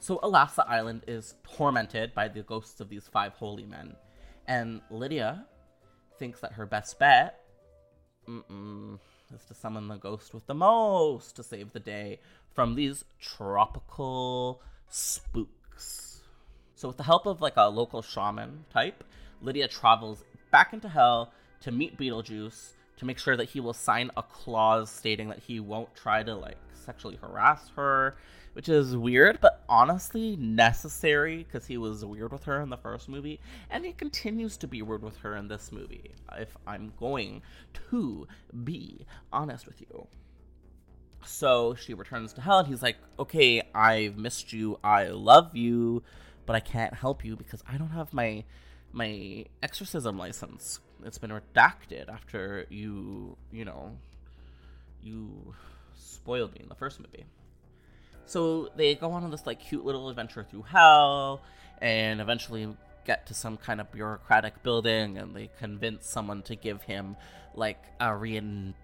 So, 0.00 0.18
Elasa 0.18 0.66
Island 0.68 1.02
is 1.06 1.34
tormented 1.56 2.12
by 2.14 2.28
the 2.28 2.42
ghosts 2.42 2.80
of 2.80 2.88
these 2.88 3.06
five 3.06 3.34
holy 3.34 3.66
men, 3.66 3.94
and 4.48 4.80
Lydia 4.90 5.46
thinks 6.18 6.40
that 6.40 6.52
her 6.52 6.66
best 6.66 6.98
bet 6.98 7.38
is 8.28 9.44
to 9.46 9.54
summon 9.54 9.88
the 9.88 9.96
ghost 9.96 10.34
with 10.34 10.46
the 10.46 10.54
most 10.54 11.36
to 11.36 11.42
save 11.42 11.72
the 11.72 11.80
day 11.80 12.18
from 12.52 12.74
these 12.74 13.04
tropical 13.20 14.60
spooks. 14.88 16.11
So, 16.74 16.88
with 16.88 16.96
the 16.96 17.04
help 17.04 17.26
of 17.26 17.40
like 17.40 17.56
a 17.56 17.68
local 17.68 18.02
shaman 18.02 18.64
type, 18.72 19.04
Lydia 19.40 19.68
travels 19.68 20.24
back 20.50 20.72
into 20.72 20.88
hell 20.88 21.32
to 21.60 21.70
meet 21.70 21.98
Beetlejuice 21.98 22.72
to 22.96 23.06
make 23.06 23.18
sure 23.18 23.36
that 23.36 23.50
he 23.50 23.60
will 23.60 23.72
sign 23.72 24.10
a 24.16 24.22
clause 24.22 24.90
stating 24.90 25.28
that 25.28 25.40
he 25.40 25.58
won't 25.58 25.94
try 25.94 26.22
to 26.22 26.34
like 26.34 26.58
sexually 26.72 27.16
harass 27.16 27.70
her, 27.76 28.16
which 28.52 28.68
is 28.68 28.96
weird, 28.96 29.40
but 29.40 29.64
honestly 29.68 30.36
necessary 30.36 31.44
because 31.44 31.66
he 31.66 31.76
was 31.76 32.04
weird 32.04 32.32
with 32.32 32.44
her 32.44 32.60
in 32.60 32.70
the 32.70 32.76
first 32.76 33.08
movie, 33.08 33.40
and 33.70 33.84
he 33.84 33.92
continues 33.92 34.56
to 34.56 34.68
be 34.68 34.82
weird 34.82 35.02
with 35.02 35.16
her 35.18 35.36
in 35.36 35.48
this 35.48 35.72
movie. 35.72 36.12
If 36.36 36.56
I'm 36.66 36.92
going 36.98 37.42
to 37.90 38.26
be 38.62 39.06
honest 39.32 39.66
with 39.66 39.80
you. 39.80 40.06
So 41.24 41.74
she 41.74 41.94
returns 41.94 42.32
to 42.34 42.40
hell, 42.40 42.60
and 42.60 42.68
he's 42.68 42.82
like, 42.82 42.96
Okay, 43.18 43.62
I've 43.74 44.16
missed 44.16 44.52
you. 44.52 44.78
I 44.82 45.08
love 45.08 45.56
you 45.56 46.02
but 46.46 46.56
I 46.56 46.60
can't 46.60 46.94
help 46.94 47.24
you 47.24 47.36
because 47.36 47.62
I 47.68 47.76
don't 47.76 47.90
have 47.90 48.12
my 48.12 48.44
my 48.92 49.46
exorcism 49.62 50.18
license. 50.18 50.80
It's 51.04 51.18
been 51.18 51.30
redacted 51.30 52.08
after 52.08 52.66
you, 52.68 53.36
you 53.50 53.64
know, 53.64 53.96
you 55.02 55.54
spoiled 55.96 56.52
me 56.54 56.60
in 56.62 56.68
the 56.68 56.74
first 56.74 57.00
movie. 57.00 57.24
So 58.26 58.68
they 58.76 58.94
go 58.94 59.10
on 59.12 59.28
this 59.30 59.46
like 59.46 59.60
cute 59.60 59.84
little 59.84 60.08
adventure 60.08 60.44
through 60.48 60.62
hell 60.62 61.42
and 61.80 62.20
eventually 62.20 62.68
get 63.04 63.26
to 63.26 63.34
some 63.34 63.56
kind 63.56 63.80
of 63.80 63.90
bureaucratic 63.90 64.62
building 64.62 65.18
and 65.18 65.34
they 65.34 65.50
convince 65.58 66.08
someone 66.08 66.42
to 66.42 66.54
give 66.54 66.82
him 66.82 67.16
like 67.54 67.82
a 67.98 68.06
reindacted 68.06 68.74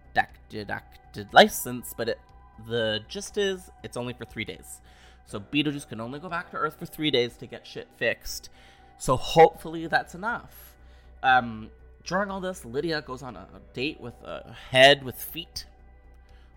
acted 0.70 1.32
license, 1.32 1.94
but 1.96 2.08
it 2.08 2.18
the 2.66 3.00
gist 3.08 3.38
is 3.38 3.70
it's 3.84 3.96
only 3.96 4.12
for 4.12 4.24
three 4.24 4.44
days. 4.44 4.80
So 5.28 5.38
Beetlejuice 5.38 5.86
can 5.86 6.00
only 6.00 6.18
go 6.18 6.30
back 6.30 6.50
to 6.50 6.56
Earth 6.56 6.78
for 6.78 6.86
three 6.86 7.10
days 7.10 7.36
to 7.36 7.46
get 7.46 7.66
shit 7.66 7.86
fixed. 7.98 8.48
So 8.96 9.14
hopefully 9.14 9.86
that's 9.86 10.14
enough. 10.14 10.74
Um, 11.22 11.68
during 12.02 12.30
all 12.30 12.40
this, 12.40 12.64
Lydia 12.64 13.02
goes 13.02 13.22
on 13.22 13.36
a 13.36 13.46
date 13.74 14.00
with 14.00 14.14
a 14.24 14.56
head 14.70 15.04
with 15.04 15.16
feet. 15.16 15.66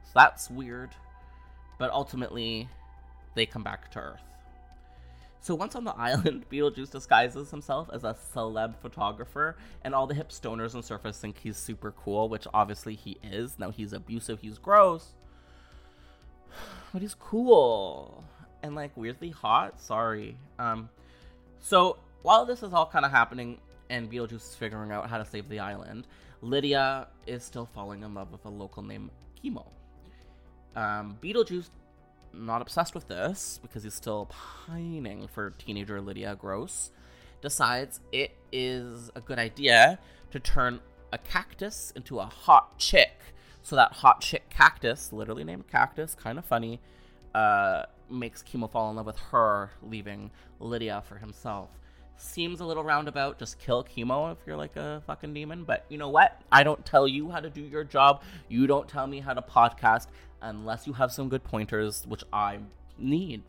So 0.05 0.11
that's 0.15 0.49
weird. 0.49 0.91
But 1.79 1.91
ultimately, 1.91 2.69
they 3.35 3.45
come 3.45 3.61
back 3.61 3.91
to 3.91 3.99
Earth. 3.99 4.21
So 5.41 5.53
once 5.53 5.75
on 5.75 5.83
the 5.83 5.91
island, 5.97 6.45
Beetlejuice 6.49 6.91
disguises 6.91 7.51
himself 7.51 7.89
as 7.91 8.05
a 8.05 8.15
celeb 8.33 8.77
photographer, 8.77 9.57
and 9.83 9.93
all 9.93 10.07
the 10.07 10.13
hip 10.13 10.29
stoners 10.29 10.75
and 10.75 10.83
surfers 10.83 11.17
think 11.17 11.39
he's 11.39 11.57
super 11.57 11.91
cool, 11.91 12.29
which 12.29 12.47
obviously 12.53 12.95
he 12.95 13.17
is. 13.21 13.59
Now 13.59 13.69
he's 13.71 13.91
abusive, 13.91 14.39
he's 14.39 14.57
gross, 14.57 15.09
but 16.93 17.01
he's 17.01 17.15
cool 17.15 18.23
and 18.63 18.75
like 18.75 18.95
weirdly 18.95 19.29
hot. 19.29 19.81
Sorry. 19.81 20.37
Um, 20.59 20.89
so 21.59 21.97
while 22.21 22.45
this 22.45 22.63
is 22.63 22.73
all 22.73 22.85
kind 22.85 23.05
of 23.05 23.11
happening 23.11 23.59
and 23.89 24.11
Beetlejuice 24.11 24.49
is 24.49 24.55
figuring 24.55 24.91
out 24.91 25.09
how 25.09 25.17
to 25.17 25.25
save 25.25 25.49
the 25.49 25.59
island, 25.59 26.07
Lydia 26.41 27.07
is 27.27 27.43
still 27.43 27.65
falling 27.65 28.03
in 28.03 28.13
love 28.13 28.31
with 28.31 28.45
a 28.45 28.49
local 28.49 28.83
named 28.83 29.09
Chemo. 29.43 29.67
Um, 30.75 31.17
Beetlejuice, 31.21 31.69
not 32.33 32.61
obsessed 32.61 32.95
with 32.95 33.07
this 33.07 33.59
because 33.61 33.83
he's 33.83 33.93
still 33.93 34.29
pining 34.65 35.27
for 35.27 35.51
teenager 35.51 35.99
Lydia 36.01 36.35
Gross, 36.35 36.91
decides 37.41 37.99
it 38.11 38.31
is 38.51 39.11
a 39.15 39.21
good 39.21 39.39
idea 39.39 39.99
to 40.31 40.39
turn 40.39 40.79
a 41.11 41.17
cactus 41.17 41.91
into 41.95 42.19
a 42.19 42.25
hot 42.25 42.77
chick. 42.77 43.17
So 43.61 43.75
that 43.75 43.91
hot 43.91 44.21
chick 44.21 44.49
cactus, 44.49 45.11
literally 45.13 45.43
named 45.43 45.67
Cactus, 45.67 46.15
kind 46.15 46.39
of 46.39 46.45
funny, 46.45 46.79
uh, 47.33 47.83
makes 48.09 48.43
Chemo 48.43 48.69
fall 48.69 48.89
in 48.89 48.95
love 48.95 49.05
with 49.05 49.17
her, 49.31 49.71
leaving 49.81 50.31
Lydia 50.59 51.03
for 51.07 51.15
himself. 51.15 51.69
seems 52.17 52.59
a 52.59 52.65
little 52.65 52.83
roundabout. 52.83 53.39
Just 53.39 53.59
kill 53.59 53.83
chemo 53.83 54.31
if 54.31 54.37
you're 54.45 54.57
like 54.57 54.75
a 54.75 55.01
fucking 55.07 55.33
demon. 55.33 55.63
But 55.63 55.85
you 55.89 55.97
know 55.97 56.09
what? 56.09 56.41
I 56.51 56.63
don't 56.63 56.85
tell 56.85 57.07
you 57.07 57.31
how 57.31 57.39
to 57.39 57.49
do 57.49 57.61
your 57.61 57.83
job. 57.83 58.21
You 58.47 58.67
don't 58.67 58.87
tell 58.87 59.07
me 59.07 59.19
how 59.19 59.33
to 59.33 59.41
podcast 59.41 60.07
unless 60.41 60.87
you 60.87 60.93
have 60.93 61.11
some 61.11 61.29
good 61.29 61.43
pointers, 61.43 62.05
which 62.07 62.23
I 62.31 62.59
need. 62.97 63.43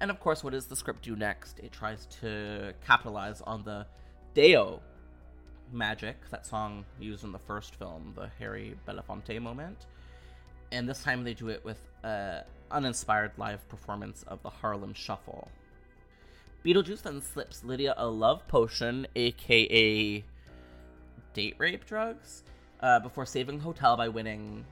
And 0.00 0.10
of 0.10 0.20
course, 0.20 0.44
what 0.44 0.52
does 0.52 0.66
the 0.66 0.76
script 0.76 1.02
do 1.02 1.16
next? 1.16 1.58
It 1.60 1.72
tries 1.72 2.06
to 2.20 2.74
capitalize 2.86 3.40
on 3.40 3.64
the 3.64 3.86
Day-O 4.34 4.80
magic, 5.72 6.16
that 6.30 6.46
song 6.46 6.84
used 7.00 7.24
in 7.24 7.32
the 7.32 7.38
first 7.38 7.74
film, 7.76 8.12
the 8.14 8.28
Harry 8.38 8.76
Belafonte 8.86 9.40
moment. 9.40 9.86
And 10.72 10.88
this 10.88 11.02
time 11.02 11.24
they 11.24 11.34
do 11.34 11.48
it 11.48 11.64
with 11.64 11.80
an 12.02 12.44
uninspired 12.70 13.32
live 13.36 13.66
performance 13.68 14.24
of 14.28 14.42
the 14.42 14.50
Harlem 14.50 14.94
Shuffle. 14.94 15.48
Beetlejuice 16.64 17.02
then 17.02 17.22
slips 17.22 17.62
Lydia 17.62 17.94
a 17.96 18.06
love 18.06 18.46
potion, 18.48 19.06
aka 19.14 20.24
date 21.32 21.54
rape 21.58 21.86
drugs, 21.86 22.42
uh, 22.80 22.98
before 23.00 23.24
saving 23.24 23.58
the 23.58 23.64
hotel 23.64 23.96
by 23.96 24.08
winning 24.08 24.64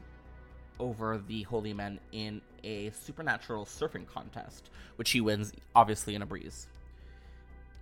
over 0.81 1.23
the 1.29 1.43
Holy 1.43 1.73
Men 1.73 2.01
in 2.13 2.41
a 2.65 2.91
supernatural 2.91 3.65
surfing 3.65 4.07
contest, 4.07 4.71
which 4.97 5.13
he 5.13 5.21
wins 5.21 5.53
obviously 5.77 6.15
in 6.15 6.23
a 6.23 6.27
breeze. 6.27 6.67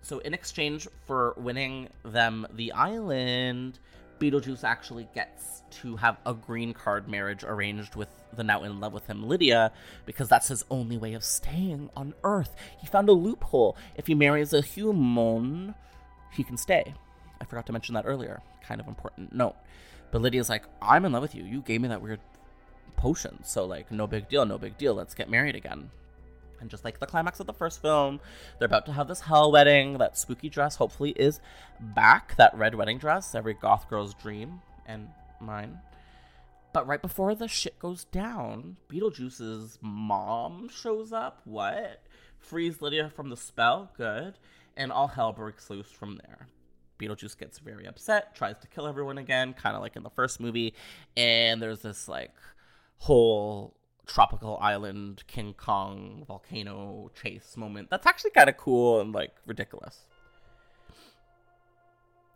So, 0.02 0.18
in 0.18 0.34
exchange 0.34 0.88
for 1.06 1.34
winning 1.36 1.88
them 2.04 2.46
the 2.54 2.72
island, 2.72 3.78
Beetlejuice 4.22 4.62
actually 4.62 5.08
gets 5.16 5.62
to 5.82 5.96
have 5.96 6.16
a 6.24 6.32
green 6.32 6.72
card 6.72 7.08
marriage 7.08 7.42
arranged 7.42 7.96
with 7.96 8.08
the 8.36 8.44
now 8.44 8.62
in 8.62 8.78
love 8.78 8.92
with 8.92 9.06
him 9.08 9.26
Lydia 9.26 9.72
because 10.06 10.28
that's 10.28 10.46
his 10.46 10.64
only 10.70 10.96
way 10.96 11.14
of 11.14 11.24
staying 11.24 11.90
on 11.96 12.14
Earth. 12.22 12.54
He 12.78 12.86
found 12.86 13.08
a 13.08 13.12
loophole. 13.12 13.76
If 13.96 14.06
he 14.06 14.14
marries 14.14 14.52
a 14.52 14.60
human, 14.60 15.74
he 16.30 16.44
can 16.44 16.56
stay. 16.56 16.94
I 17.40 17.44
forgot 17.44 17.66
to 17.66 17.72
mention 17.72 17.94
that 17.96 18.06
earlier. 18.06 18.40
Kind 18.62 18.80
of 18.80 18.86
important 18.86 19.34
note. 19.34 19.56
But 20.12 20.22
Lydia's 20.22 20.48
like, 20.48 20.66
I'm 20.80 21.04
in 21.04 21.10
love 21.10 21.22
with 21.22 21.34
you. 21.34 21.42
You 21.42 21.60
gave 21.60 21.80
me 21.80 21.88
that 21.88 22.00
weird 22.00 22.20
potion. 22.96 23.42
So, 23.42 23.64
like, 23.64 23.90
no 23.90 24.06
big 24.06 24.28
deal, 24.28 24.46
no 24.46 24.56
big 24.56 24.78
deal. 24.78 24.94
Let's 24.94 25.14
get 25.14 25.28
married 25.28 25.56
again. 25.56 25.90
And 26.62 26.70
just 26.70 26.84
like 26.84 27.00
the 27.00 27.06
climax 27.06 27.40
of 27.40 27.46
the 27.46 27.52
first 27.52 27.82
film, 27.82 28.20
they're 28.58 28.66
about 28.66 28.86
to 28.86 28.92
have 28.92 29.08
this 29.08 29.22
hell 29.22 29.50
wedding. 29.50 29.98
That 29.98 30.16
spooky 30.16 30.48
dress 30.48 30.76
hopefully 30.76 31.10
is 31.10 31.40
back. 31.80 32.36
That 32.36 32.56
red 32.56 32.76
wedding 32.76 32.98
dress, 32.98 33.34
every 33.34 33.52
goth 33.52 33.90
girl's 33.90 34.14
dream, 34.14 34.62
and 34.86 35.08
mine. 35.40 35.80
But 36.72 36.86
right 36.86 37.02
before 37.02 37.34
the 37.34 37.48
shit 37.48 37.80
goes 37.80 38.04
down, 38.04 38.76
Beetlejuice's 38.88 39.76
mom 39.82 40.68
shows 40.68 41.12
up. 41.12 41.40
What? 41.44 42.04
Frees 42.38 42.80
Lydia 42.80 43.10
from 43.10 43.28
the 43.28 43.36
spell. 43.36 43.90
Good. 43.96 44.38
And 44.76 44.92
all 44.92 45.08
hell 45.08 45.32
breaks 45.32 45.68
loose 45.68 45.90
from 45.90 46.18
there. 46.18 46.46
Beetlejuice 47.00 47.36
gets 47.36 47.58
very 47.58 47.86
upset, 47.88 48.36
tries 48.36 48.56
to 48.58 48.68
kill 48.68 48.86
everyone 48.86 49.18
again, 49.18 49.52
kind 49.52 49.74
of 49.74 49.82
like 49.82 49.96
in 49.96 50.04
the 50.04 50.10
first 50.10 50.38
movie. 50.38 50.74
And 51.16 51.60
there's 51.60 51.80
this 51.80 52.06
like 52.06 52.36
whole 52.98 53.74
tropical 54.06 54.58
island 54.60 55.24
King 55.26 55.54
Kong 55.54 56.24
volcano 56.26 57.10
chase 57.20 57.56
moment. 57.56 57.90
That's 57.90 58.06
actually 58.06 58.30
kind 58.30 58.48
of 58.48 58.56
cool 58.56 59.00
and 59.00 59.12
like 59.12 59.34
ridiculous. 59.46 60.06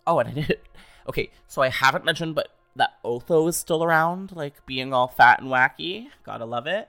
Oh, 0.06 0.18
and 0.18 0.28
I 0.28 0.32
did. 0.32 0.60
Okay, 1.08 1.30
so 1.46 1.62
I 1.62 1.68
haven't 1.68 2.04
mentioned, 2.04 2.34
but 2.34 2.48
that 2.74 2.94
Otho 3.04 3.46
is 3.46 3.56
still 3.56 3.84
around, 3.84 4.34
like 4.34 4.66
being 4.66 4.92
all 4.92 5.06
fat 5.06 5.40
and 5.40 5.48
wacky. 5.48 6.08
Gotta 6.24 6.44
love 6.44 6.66
it. 6.66 6.88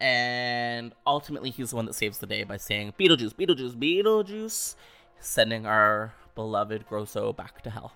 And 0.00 0.92
ultimately, 1.04 1.50
he's 1.50 1.70
the 1.70 1.76
one 1.76 1.86
that 1.86 1.94
saves 1.94 2.18
the 2.18 2.26
day 2.28 2.44
by 2.44 2.58
saying, 2.58 2.94
Beetlejuice, 2.96 3.34
Beetlejuice, 3.34 3.74
Beetlejuice, 3.74 4.76
sending 5.18 5.66
our 5.66 6.14
beloved 6.36 6.86
Grosso 6.86 7.32
back 7.32 7.62
to 7.62 7.70
hell. 7.70 7.92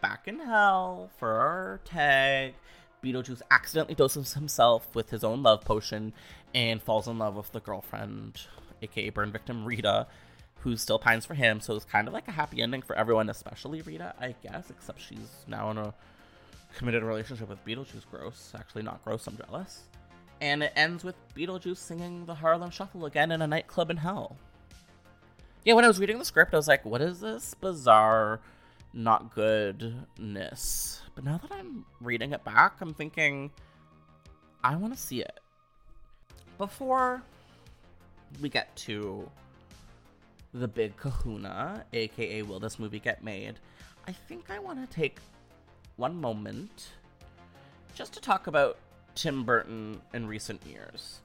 Back 0.00 0.28
in 0.28 0.40
hell 0.40 1.10
for 1.16 1.32
our 1.40 1.80
tag. 1.86 2.54
Beetlejuice 3.02 3.42
accidentally 3.50 3.94
doses 3.94 4.34
himself 4.34 4.94
with 4.94 5.10
his 5.10 5.22
own 5.24 5.42
love 5.42 5.64
potion 5.64 6.12
and 6.54 6.82
falls 6.82 7.06
in 7.06 7.18
love 7.18 7.36
with 7.36 7.52
the 7.52 7.60
girlfriend, 7.60 8.42
aka 8.82 9.10
burn 9.10 9.30
victim 9.30 9.64
Rita, 9.64 10.06
who 10.60 10.76
still 10.76 10.98
pines 10.98 11.24
for 11.24 11.34
him. 11.34 11.60
So 11.60 11.74
it's 11.76 11.84
kind 11.84 12.08
of 12.08 12.14
like 12.14 12.28
a 12.28 12.32
happy 12.32 12.62
ending 12.62 12.82
for 12.82 12.96
everyone, 12.96 13.30
especially 13.30 13.82
Rita, 13.82 14.14
I 14.20 14.34
guess, 14.42 14.70
except 14.70 15.00
she's 15.00 15.44
now 15.46 15.70
in 15.70 15.78
a 15.78 15.94
committed 16.76 17.02
relationship 17.02 17.48
with 17.48 17.64
Beetlejuice 17.64 18.08
Gross. 18.10 18.52
Actually, 18.56 18.82
not 18.82 19.02
gross, 19.04 19.26
I'm 19.26 19.36
jealous. 19.36 19.82
And 20.40 20.62
it 20.62 20.72
ends 20.76 21.04
with 21.04 21.16
Beetlejuice 21.34 21.78
singing 21.78 22.26
the 22.26 22.34
Harlem 22.34 22.70
Shuffle 22.70 23.06
again 23.06 23.32
in 23.32 23.42
a 23.42 23.46
nightclub 23.46 23.90
in 23.90 23.96
hell. 23.96 24.36
Yeah, 25.64 25.74
when 25.74 25.84
I 25.84 25.88
was 25.88 25.98
reading 25.98 26.18
the 26.18 26.24
script, 26.24 26.54
I 26.54 26.56
was 26.56 26.68
like, 26.68 26.84
what 26.84 27.00
is 27.00 27.20
this 27.20 27.54
bizarre 27.54 28.40
not 28.92 29.34
goodness? 29.34 31.02
But 31.18 31.24
now 31.24 31.38
that 31.38 31.50
I'm 31.50 31.84
reading 32.00 32.32
it 32.32 32.44
back, 32.44 32.76
I'm 32.80 32.94
thinking, 32.94 33.50
I 34.62 34.76
want 34.76 34.94
to 34.94 35.00
see 35.00 35.20
it. 35.20 35.40
Before 36.58 37.20
we 38.40 38.48
get 38.48 38.76
to 38.76 39.28
the 40.54 40.68
big 40.68 40.96
kahuna, 40.96 41.84
aka 41.92 42.42
will 42.42 42.60
this 42.60 42.78
movie 42.78 43.00
get 43.00 43.24
made, 43.24 43.54
I 44.06 44.12
think 44.12 44.48
I 44.48 44.60
want 44.60 44.78
to 44.88 44.96
take 44.96 45.18
one 45.96 46.14
moment 46.20 46.90
just 47.96 48.12
to 48.12 48.20
talk 48.20 48.46
about 48.46 48.78
Tim 49.16 49.42
Burton 49.42 50.00
in 50.14 50.24
recent 50.24 50.64
years. 50.64 51.18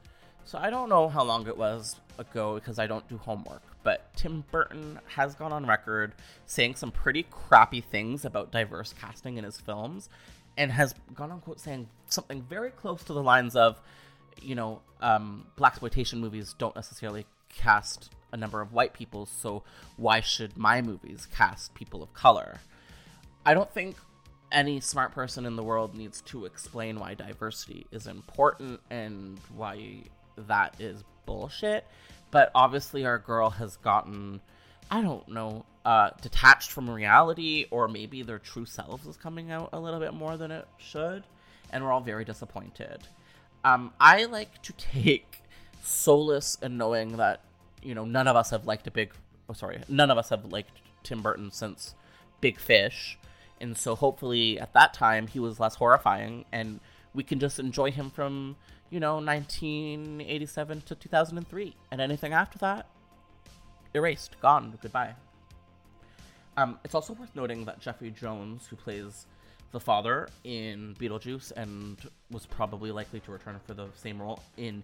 So 0.46 0.60
I 0.62 0.70
don't 0.70 0.90
know 0.90 1.10
how 1.10 1.24
long 1.24 1.48
it 1.48 1.58
was 1.58 1.96
ago 2.18 2.56
because 2.56 2.78
I 2.78 2.86
don't 2.86 3.08
do 3.08 3.18
homework, 3.18 3.64
but 3.82 4.14
Tim 4.16 4.44
Burton 4.52 5.00
has 5.08 5.36
gone 5.36 5.52
on 5.52 5.66
record 5.66 6.14
saying 6.46 6.76
some 6.76 6.92
pretty 6.92 7.24
crappy 7.24 7.82
things 7.82 8.26
about 8.26 8.52
diverse 8.52 8.94
casting 8.94 9.38
in 9.38 9.44
his 9.44 9.60
films 9.60 10.10
and 10.58 10.72
has 10.72 10.94
gone 11.16 11.32
on 11.32 11.40
quote 11.42 11.60
saying 11.60 11.88
something 12.08 12.42
very 12.44 12.70
close 12.70 13.04
to 13.06 13.14
the 13.14 13.24
lines 13.24 13.56
of, 13.56 13.80
you 14.42 14.54
know, 14.56 14.82
um, 15.02 15.48
blaxploitation 15.58 16.20
movies 16.20 16.56
don't 16.58 16.76
necessarily 16.76 17.26
cast 17.50 18.12
a 18.32 18.38
number 18.38 18.62
of 18.62 18.74
white 18.74 18.94
people, 18.94 19.26
so 19.26 19.64
why 19.96 20.20
should 20.20 20.58
my 20.58 20.82
movies 20.82 21.28
cast 21.36 21.74
people 21.74 22.02
of 22.04 22.14
color? 22.14 22.60
I 23.46 23.54
don't 23.54 23.72
think 23.72 23.96
any 24.52 24.80
smart 24.80 25.12
person 25.12 25.46
in 25.46 25.56
the 25.56 25.64
world 25.64 25.96
needs 25.96 26.22
to 26.22 26.46
explain 26.46 27.00
why 27.00 27.14
diversity 27.14 27.86
is 27.92 28.08
important 28.08 28.80
and 28.90 29.40
why 29.56 30.04
that 30.38 30.76
is 30.80 31.04
bullshit. 31.26 31.86
But 32.32 32.52
obviously, 32.56 33.06
our 33.06 33.20
girl 33.20 33.52
has 33.52 33.78
gotten, 33.78 34.42
I 34.90 35.02
don't 35.02 35.28
know, 35.28 35.66
uh, 35.86 36.12
detached 36.22 36.72
from 36.72 36.90
reality, 36.90 37.66
or 37.70 37.88
maybe 37.88 38.24
their 38.24 38.40
true 38.40 38.66
selves 38.66 39.06
is 39.06 39.18
coming 39.18 39.52
out 39.52 39.70
a 39.74 39.80
little 39.80 40.00
bit 40.00 40.14
more 40.14 40.38
than 40.38 40.52
it 40.52 40.68
should, 40.78 41.24
and 41.72 41.84
we're 41.84 41.92
all 41.92 42.02
very 42.02 42.26
disappointed. 42.26 43.08
Um, 43.64 43.94
I 44.00 44.26
like 44.26 44.62
to 44.64 44.74
take 44.74 45.42
solace 45.84 46.58
in 46.62 46.78
knowing 46.78 47.18
that, 47.18 47.42
you 47.82 47.94
know, 47.94 48.06
none 48.06 48.28
of 48.28 48.36
us 48.36 48.50
have 48.50 48.66
liked 48.66 48.88
a 48.88 48.92
big, 48.92 49.14
oh, 49.50 49.54
sorry, 49.54 49.82
none 49.88 50.10
of 50.10 50.18
us 50.18 50.30
have 50.30 50.46
liked 50.52 50.72
Tim 51.04 51.22
Burton 51.22 51.52
since 51.52 51.96
Big 52.42 52.60
Fish. 52.60 53.18
And 53.62 53.78
so 53.78 53.96
hopefully 53.96 54.60
at 54.60 54.74
that 54.74 54.94
time 54.94 55.28
he 55.28 55.40
was 55.40 55.60
less 55.60 55.76
horrifying 55.76 56.46
and 56.52 56.80
we 57.14 57.24
can 57.24 57.40
just 57.40 57.60
enjoy 57.60 57.92
him 57.92 58.10
from 58.10 58.56
you 58.94 59.00
know, 59.00 59.16
1987 59.16 60.82
to 60.82 60.94
2003. 60.94 61.76
And 61.92 62.00
anything 62.00 62.32
after 62.32 62.60
that, 62.60 62.88
erased, 63.96 64.40
gone, 64.40 64.78
goodbye. 64.84 65.16
Um, 66.58 66.78
it's 66.84 66.94
also 66.94 67.14
worth 67.14 67.36
noting 67.36 67.66
that 67.66 67.80
Jeffrey 67.80 68.12
Jones, 68.12 68.68
who 68.68 68.76
plays 68.76 69.26
the 69.72 69.80
father 69.80 70.30
in 70.44 70.96
Beetlejuice 71.00 71.52
and 71.54 71.98
was 72.30 72.46
probably 72.46 72.92
likely 72.92 73.20
to 73.22 73.32
return 73.32 73.60
for 73.66 73.74
the 73.74 73.88
same 73.96 74.22
role 74.22 74.44
in 74.58 74.84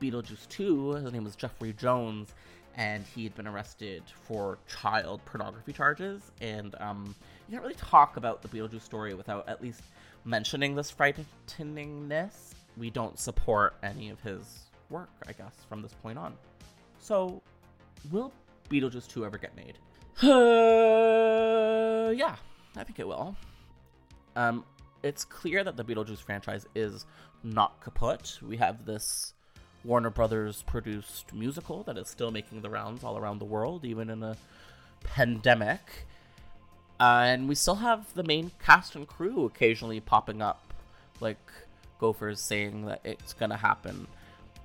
Beetlejuice 0.00 0.48
2, 0.48 0.92
his 0.92 1.12
name 1.12 1.24
was 1.24 1.36
Jeffrey 1.36 1.74
Jones, 1.74 2.32
and 2.78 3.04
he 3.14 3.24
had 3.24 3.34
been 3.34 3.46
arrested 3.46 4.02
for 4.22 4.56
child 4.66 5.20
pornography 5.26 5.74
charges. 5.74 6.32
And 6.40 6.74
um, 6.80 7.14
you 7.46 7.52
can't 7.52 7.62
really 7.62 7.74
talk 7.74 8.16
about 8.16 8.40
the 8.40 8.48
Beetlejuice 8.48 8.80
story 8.80 9.12
without 9.12 9.46
at 9.46 9.60
least 9.60 9.82
mentioning 10.24 10.74
this 10.74 10.90
frighteningness 10.90 12.54
we 12.76 12.90
don't 12.90 13.18
support 13.18 13.76
any 13.82 14.10
of 14.10 14.20
his 14.20 14.70
work, 14.90 15.10
I 15.26 15.32
guess, 15.32 15.54
from 15.68 15.82
this 15.82 15.92
point 15.94 16.18
on. 16.18 16.34
So, 16.98 17.42
will 18.10 18.32
Beetlejuice 18.70 19.08
2 19.08 19.24
ever 19.24 19.38
get 19.38 19.54
made? 19.56 19.78
Uh, 22.06 22.10
yeah, 22.10 22.36
I 22.76 22.84
think 22.84 22.98
it 22.98 23.08
will. 23.08 23.34
Um, 24.36 24.64
it's 25.02 25.24
clear 25.24 25.64
that 25.64 25.76
the 25.76 25.84
Beetlejuice 25.84 26.18
franchise 26.18 26.66
is 26.74 27.06
not 27.42 27.80
kaput. 27.80 28.38
We 28.42 28.56
have 28.58 28.84
this 28.84 29.32
Warner 29.84 30.10
Brothers 30.10 30.62
produced 30.66 31.32
musical 31.32 31.82
that 31.84 31.98
is 31.98 32.08
still 32.08 32.30
making 32.30 32.62
the 32.62 32.70
rounds 32.70 33.04
all 33.04 33.18
around 33.18 33.38
the 33.38 33.44
world, 33.44 33.84
even 33.84 34.10
in 34.10 34.22
a 34.22 34.36
pandemic. 35.02 36.06
Uh, 36.98 37.22
and 37.24 37.48
we 37.48 37.54
still 37.54 37.76
have 37.76 38.12
the 38.14 38.22
main 38.22 38.50
cast 38.62 38.96
and 38.96 39.06
crew 39.06 39.44
occasionally 39.44 40.00
popping 40.00 40.40
up, 40.40 40.72
like 41.20 41.38
Gophers 42.04 42.38
saying 42.38 42.84
that 42.84 43.00
it's 43.02 43.32
gonna 43.32 43.56
happen. 43.56 44.06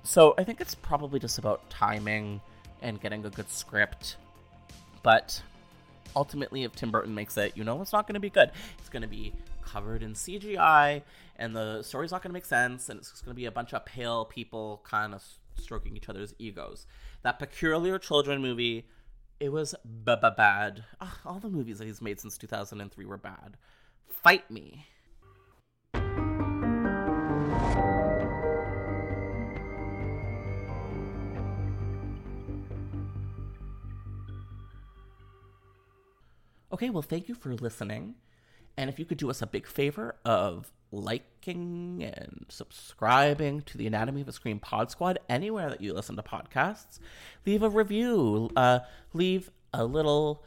So 0.02 0.34
I 0.36 0.44
think 0.44 0.60
it's 0.60 0.74
probably 0.74 1.18
just 1.18 1.38
about 1.38 1.68
timing 1.70 2.42
and 2.82 3.00
getting 3.00 3.24
a 3.24 3.30
good 3.30 3.48
script. 3.50 4.16
But 5.02 5.42
ultimately, 6.14 6.64
if 6.64 6.74
Tim 6.74 6.90
Burton 6.90 7.14
makes 7.14 7.38
it, 7.38 7.56
you 7.56 7.64
know 7.64 7.80
it's 7.80 7.94
not 7.94 8.06
going 8.06 8.14
to 8.14 8.20
be 8.20 8.30
good. 8.30 8.50
It's 8.78 8.88
going 8.90 9.02
to 9.02 9.08
be 9.08 9.32
covered 9.64 10.02
in 10.02 10.12
CGI, 10.12 11.02
and 11.36 11.56
the 11.56 11.82
story's 11.82 12.10
not 12.10 12.22
going 12.22 12.30
to 12.30 12.34
make 12.34 12.44
sense, 12.44 12.88
and 12.88 12.98
it's 12.98 13.10
just 13.10 13.24
going 13.24 13.34
to 13.34 13.40
be 13.40 13.46
a 13.46 13.50
bunch 13.50 13.72
of 13.72 13.84
pale 13.86 14.24
people 14.24 14.82
kind 14.84 15.14
of 15.14 15.24
stroking 15.56 15.96
each 15.96 16.08
other's 16.08 16.34
egos. 16.38 16.86
That 17.22 17.38
peculiar 17.38 17.98
children 17.98 18.42
movie, 18.42 18.86
it 19.38 19.50
was 19.50 19.74
bad. 19.84 20.84
Ugh, 21.00 21.08
all 21.24 21.38
the 21.38 21.48
movies 21.48 21.78
that 21.78 21.86
he's 21.86 22.02
made 22.02 22.20
since 22.20 22.36
2003 22.36 23.04
were 23.06 23.16
bad. 23.16 23.56
Fight 24.08 24.50
me. 24.50 24.86
Okay, 36.72 36.88
well, 36.90 37.02
thank 37.02 37.28
you 37.28 37.34
for 37.34 37.54
listening. 37.54 38.14
And 38.76 38.88
if 38.88 38.98
you 38.98 39.04
could 39.04 39.18
do 39.18 39.28
us 39.28 39.42
a 39.42 39.46
big 39.46 39.66
favor 39.66 40.16
of 40.24 40.72
liking 40.92 42.02
and 42.02 42.46
subscribing 42.48 43.62
to 43.62 43.76
the 43.76 43.86
Anatomy 43.86 44.20
of 44.20 44.28
a 44.28 44.32
Scream 44.32 44.60
Pod 44.60 44.90
Squad 44.90 45.18
anywhere 45.28 45.68
that 45.68 45.80
you 45.80 45.92
listen 45.92 46.16
to 46.16 46.22
podcasts, 46.22 47.00
leave 47.44 47.62
a 47.62 47.68
review, 47.68 48.50
uh, 48.54 48.80
leave 49.12 49.50
a 49.74 49.84
little 49.84 50.44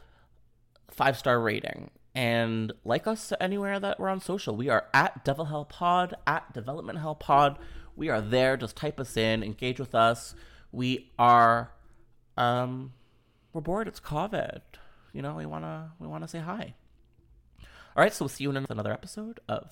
five 0.90 1.18
star 1.18 1.40
rating, 1.40 1.90
and 2.14 2.72
like 2.84 3.06
us 3.06 3.32
anywhere 3.38 3.78
that 3.78 4.00
we're 4.00 4.08
on 4.08 4.20
social. 4.20 4.56
We 4.56 4.70
are 4.70 4.86
at 4.94 5.24
Devil 5.24 5.46
Hell 5.46 5.66
Pod, 5.66 6.14
at 6.26 6.52
Development 6.54 6.98
Hell 6.98 7.14
Pod. 7.14 7.58
We 7.96 8.08
are 8.08 8.22
there. 8.22 8.56
Just 8.56 8.76
type 8.76 8.98
us 8.98 9.16
in, 9.16 9.42
engage 9.42 9.78
with 9.78 9.94
us. 9.94 10.34
We 10.72 11.10
are, 11.18 11.72
um, 12.36 12.92
we're 13.52 13.60
bored. 13.60 13.88
It's 13.88 14.00
COVID. 14.00 14.62
You 15.14 15.22
know, 15.22 15.36
we 15.36 15.46
wanna 15.46 15.92
we 16.00 16.08
wanna 16.08 16.26
say 16.26 16.40
hi. 16.40 16.74
All 17.96 18.02
right, 18.02 18.12
so 18.12 18.24
we'll 18.24 18.28
see 18.28 18.42
you 18.42 18.50
in 18.50 18.66
another 18.68 18.92
episode 18.92 19.38
of 19.48 19.70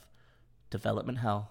Development 0.71 1.19
Hell. 1.19 1.51